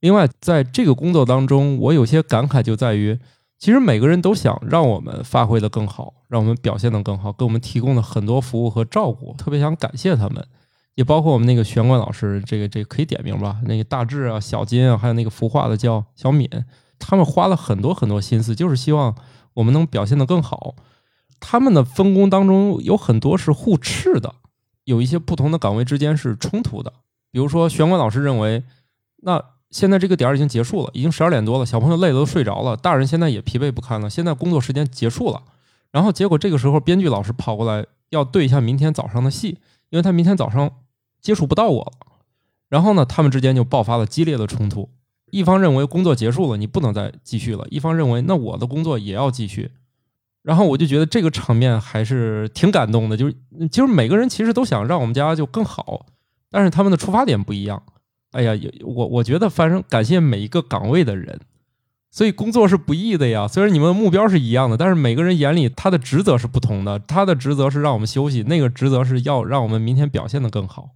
[0.00, 3.18] 另外，在这个工作当中，我有些感慨就在于，
[3.58, 10.46] 其实每个人都想让我们发挥的更好，让我们表现的更好，给我们提供了很多服务和照顾，特别想感谢他们。
[10.94, 13.58] 也包括我们那个玄关老师，这个这个可以点名吧？
[13.64, 16.48] 那个大志啊、小金啊，还有那个孵化的叫小敏，
[16.98, 19.14] 他们花了很多很多心思，就是希望
[19.54, 20.76] 我们能表现得更好。
[21.40, 24.34] 他们的分工当中有很多是互斥的，
[24.84, 26.92] 有一些不同的岗位之间是冲突的。
[27.30, 28.62] 比如说，玄关老师认为，
[29.22, 35.42] 那现在这个点儿已经结束了，已经十二点多了，小朋友累了都睡着了，大人现在也疲惫不堪了，现在工作时间结束了。
[35.90, 39.58] 然后结果这个时候，编剧老师跑过来要对一下明天早上的戏，
[39.90, 40.70] 因为他明天早上
[41.24, 42.06] 接触不到我了。
[42.68, 44.90] 然后呢，他们之间就爆发了激烈的冲突。
[45.30, 49.70] 一方认为工作结束了，你不能再继续了；一方认为那我的工作也要继续。
[50.42, 53.34] 然后我就觉得这个场面还是挺感动的，就是
[53.70, 56.06] 就是每个人其实都想让我们家就更好，
[56.50, 57.82] 但是他们的出发点不一样。
[58.32, 58.52] 哎呀，
[58.82, 61.40] 我我觉得反正感谢每一个岗位的人，
[62.10, 63.48] 所以工作是不易的呀。
[63.48, 66.98] 虽然你们的目标是一样的，但是每个人眼里他的职责是不同的。
[66.98, 70.90] 他的职责是让我们休息，那个职责是要让我们明天表现得更好。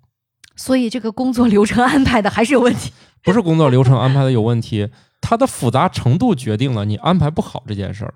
[0.58, 2.92] 所以这个工作流程安排的还是有问题。
[3.24, 4.88] 不是工作流程安排的有问题，
[5.20, 8.14] 它的复杂程度决定了你安排不好这件事儿，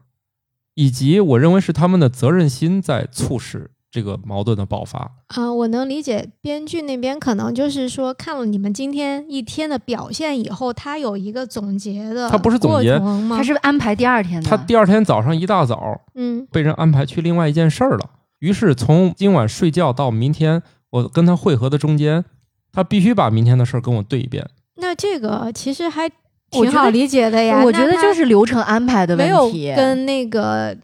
[0.75, 5.11] 以及我认为是他们的责任心在促使这个矛盾的爆发。
[5.27, 13.35] 啊、我能理解编剧那边可能就是说，看了你们今天一天的表现以后，他有一个总结的，他不是总结吗？
[13.37, 14.49] 他是安排第二天的。
[14.49, 20.63] 他第二天早上一大早嗯被人安排去另外一件事儿了，于是从今晚睡觉到明天
[20.93, 22.25] 我跟他会合的中间，
[22.73, 24.47] 他必须把明天的事儿跟我对一遍。
[24.77, 26.09] 那这个其实还
[26.51, 27.63] 挺好理解的呀。
[27.65, 29.73] 我觉得就是流程安排的没有问题。
[29.75, 30.77] 跟那个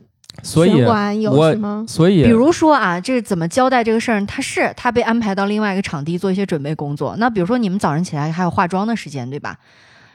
[0.42, 0.82] 所以
[1.26, 1.84] 我什么？
[1.86, 4.24] 所以比如说啊，这怎么交代这个事儿？
[4.24, 7.14] 他是他被安排到另外一个场地做一些准备工作。
[7.18, 9.58] 那比如说你们早上起来还有化妆的时间，对吧？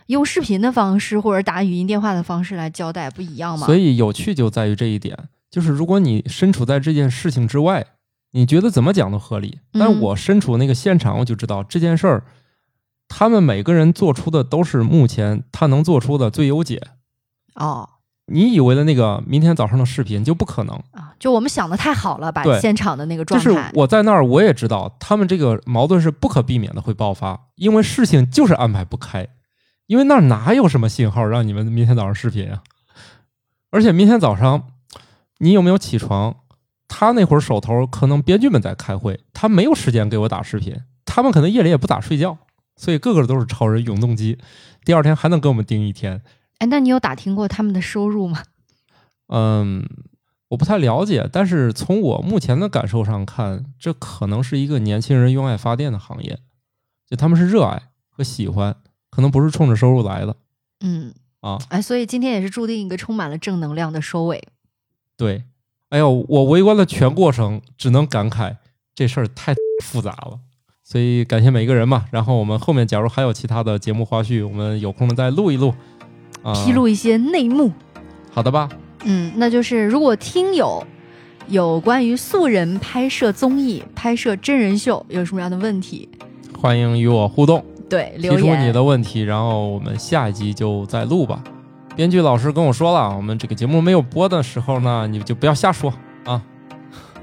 [0.08, 3.66] 用视频的方式或者打语音电话的方式来交代，不一样吗？
[3.66, 5.18] 所以有趣就在于这一点，
[5.50, 7.86] 就是如果你身处在这件事情之外，
[8.34, 9.60] 你觉得怎么讲都合理。
[9.72, 12.24] 但是我身处那个现场，我就知道这件事儿，
[13.08, 16.82] 他们每个人做出的都是目前他能做出的最优解。
[17.56, 17.90] 哦
[18.28, 20.74] 你以为的那个明天早上的视频就不可能。
[20.92, 23.64] 啊，就我们想的太好了，把现场的那个状态就是。
[23.74, 29.28] 我在那儿，我也知道他们这个矛盾是不可避免的会爆发，因为事情就是安排不开，
[29.88, 32.64] 因为那儿哪有什么信号让你们明天早上视频啊？
[33.72, 34.70] 而且明天早上
[35.40, 36.38] 你有没有起床？
[36.96, 42.38] 他那会儿手头可能编剧们在开会，他没有时间给我打视频，他们可能夜里也不咋睡觉，
[42.76, 44.38] 所以个个都是超人永动机，
[44.86, 46.22] 第二天还能给我们盯一天。
[46.60, 48.44] 哎，那你有打听过他们的收入吗？
[49.30, 49.84] 嗯，
[50.50, 56.38] 我不太了解，但是从我目前的感受上看，这可能是一个年轻人用爱发电的行业，
[57.10, 58.76] 就他们是热爱和喜欢，
[59.10, 60.36] 可能不是冲着收入来的
[60.82, 61.58] 嗯，啊。
[61.70, 64.48] 哎，所以今天也是注定一个充满了正能量的收尾。
[65.18, 65.46] 对，
[65.94, 68.56] 哎呦，我围观的全过程，只能感慨
[68.96, 69.54] 这事儿太
[69.86, 70.40] 复杂了。
[70.84, 75.72] 所以感谢每一个人嘛，然后我们后面假如还有其他的节目花絮，我们有空了再录一录
[76.42, 76.52] 啊。
[76.66, 77.72] 披露一些内幕。
[78.32, 78.68] 好的吧？
[79.04, 80.84] 嗯，那就是如果听友
[81.48, 86.10] 有关于素人拍摄综艺、拍摄真人秀有什么样的问题，
[86.60, 87.64] 欢迎与我互动。
[87.88, 88.56] 对，提出。
[88.56, 91.44] 你的问题，然后我们下一集就再录吧。
[91.96, 95.94] 编剧老师跟我说了，我们这个节目没有播的时候呢，你就不要瞎说
[96.26, 96.42] 啊，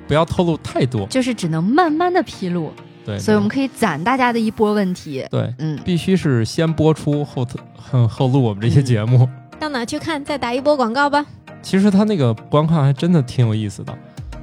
[0.07, 1.07] 不要透露太多。
[1.09, 2.73] 就是只能慢慢的披露，
[3.05, 5.27] 对，所以我们可以攒大家的一波问题。
[5.29, 7.45] 对嗯，必须是先播出后
[7.77, 9.29] 后后录我们这些节目。
[9.59, 10.25] 到哪去看？
[10.25, 11.27] 再打一波广告吧。
[11.63, 13.93] 其实他那个观看还真的挺有意思的。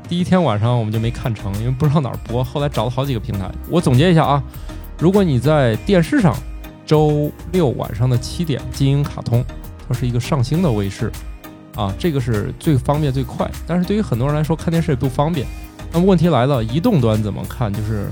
[0.09, 3.49] 第一天晚上我们就没看成，因为不知道哪儿播，后来找了好几个平台。
[3.69, 4.43] 我总结一下啊，
[4.99, 6.35] 如果你在电视上
[6.85, 9.43] 周六晚上的七点金鹰卡通，
[9.87, 11.11] 它是一个上星的卫视
[11.75, 13.49] 啊，这个是最方便最快。
[13.65, 15.45] 但是对于很多人来说，看电视也不方便。
[15.91, 17.71] 那么问题来了，移动端怎么看？
[17.71, 18.11] 就是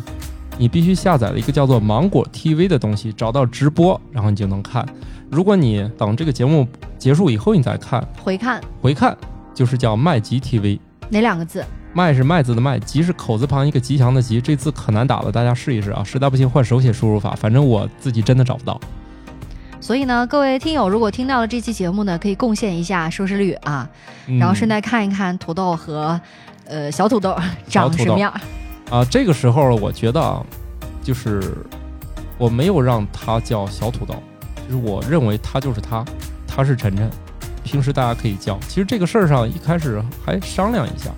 [0.57, 4.87] 你必须下载了一个叫做芒果 TV 的东西，找到直播，然后你就能看。
[5.29, 6.67] 如果你等这个节目
[6.97, 9.17] 结束以后你再看，回看回看
[9.53, 11.65] 就是叫麦吉 TV，哪两个字？
[11.93, 16.03] 麦是麦子的麦，吉是口字旁一个吉祥的吉，这字可难打了，大家试一试啊！
[16.03, 18.79] 实在不行换手写输入法，反正我自己真的找不到。
[19.85, 23.87] 所以呢，各位听友如果听到了这期节目呢，可以贡献一下收视率啊，
[24.25, 26.19] 嗯然后顺带看一看土豆和
[26.65, 28.33] 呃小土豆长什么样。
[28.89, 30.43] 啊，这个时候我觉得啊，
[31.03, 31.53] 就是
[32.39, 34.15] 我没有让他叫小土豆，
[34.67, 36.03] 就是我认为他就是他，
[36.47, 37.07] 他是晨晨，
[37.63, 38.57] 平时大家可以叫。
[38.61, 41.11] 其实这个事儿上一开始还商量一下，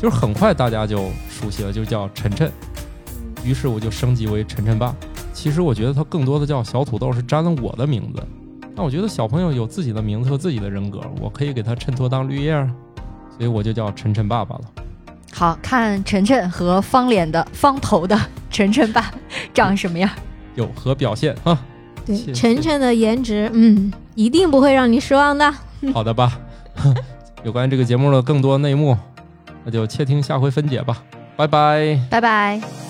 [0.00, 2.50] 就是很快大家就熟悉了，就叫晨晨。
[3.44, 4.96] 于是我就升级为晨晨爸。
[5.40, 8.22] 其实我觉得他更多的叫小土豆是沾了我的名字。
[8.76, 12.70] 那我觉得小朋友有自己的名字和自己的人格，我可以给他衬托当绿叶儿，
[13.38, 14.62] 所以我就叫晨晨爸爸了。
[15.32, 18.20] 好看晨晨和方脸的方头的
[18.50, 19.10] 晨晨爸
[19.54, 20.10] 长什么样？
[20.56, 21.58] 有何表现啊？
[22.04, 25.50] 对谢，谢晨晨的颜值，嗯，一定不会让你失望的。
[25.94, 26.38] 好的吧，
[27.44, 28.94] 有关于这个节目的更多内幕，
[29.64, 31.02] 那就且听下回分解吧。
[31.34, 31.98] 拜拜。
[32.10, 32.89] 拜拜。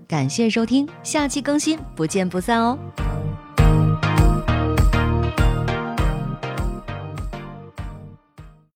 [0.11, 2.77] 感谢收听，下期更新，不见不散哦。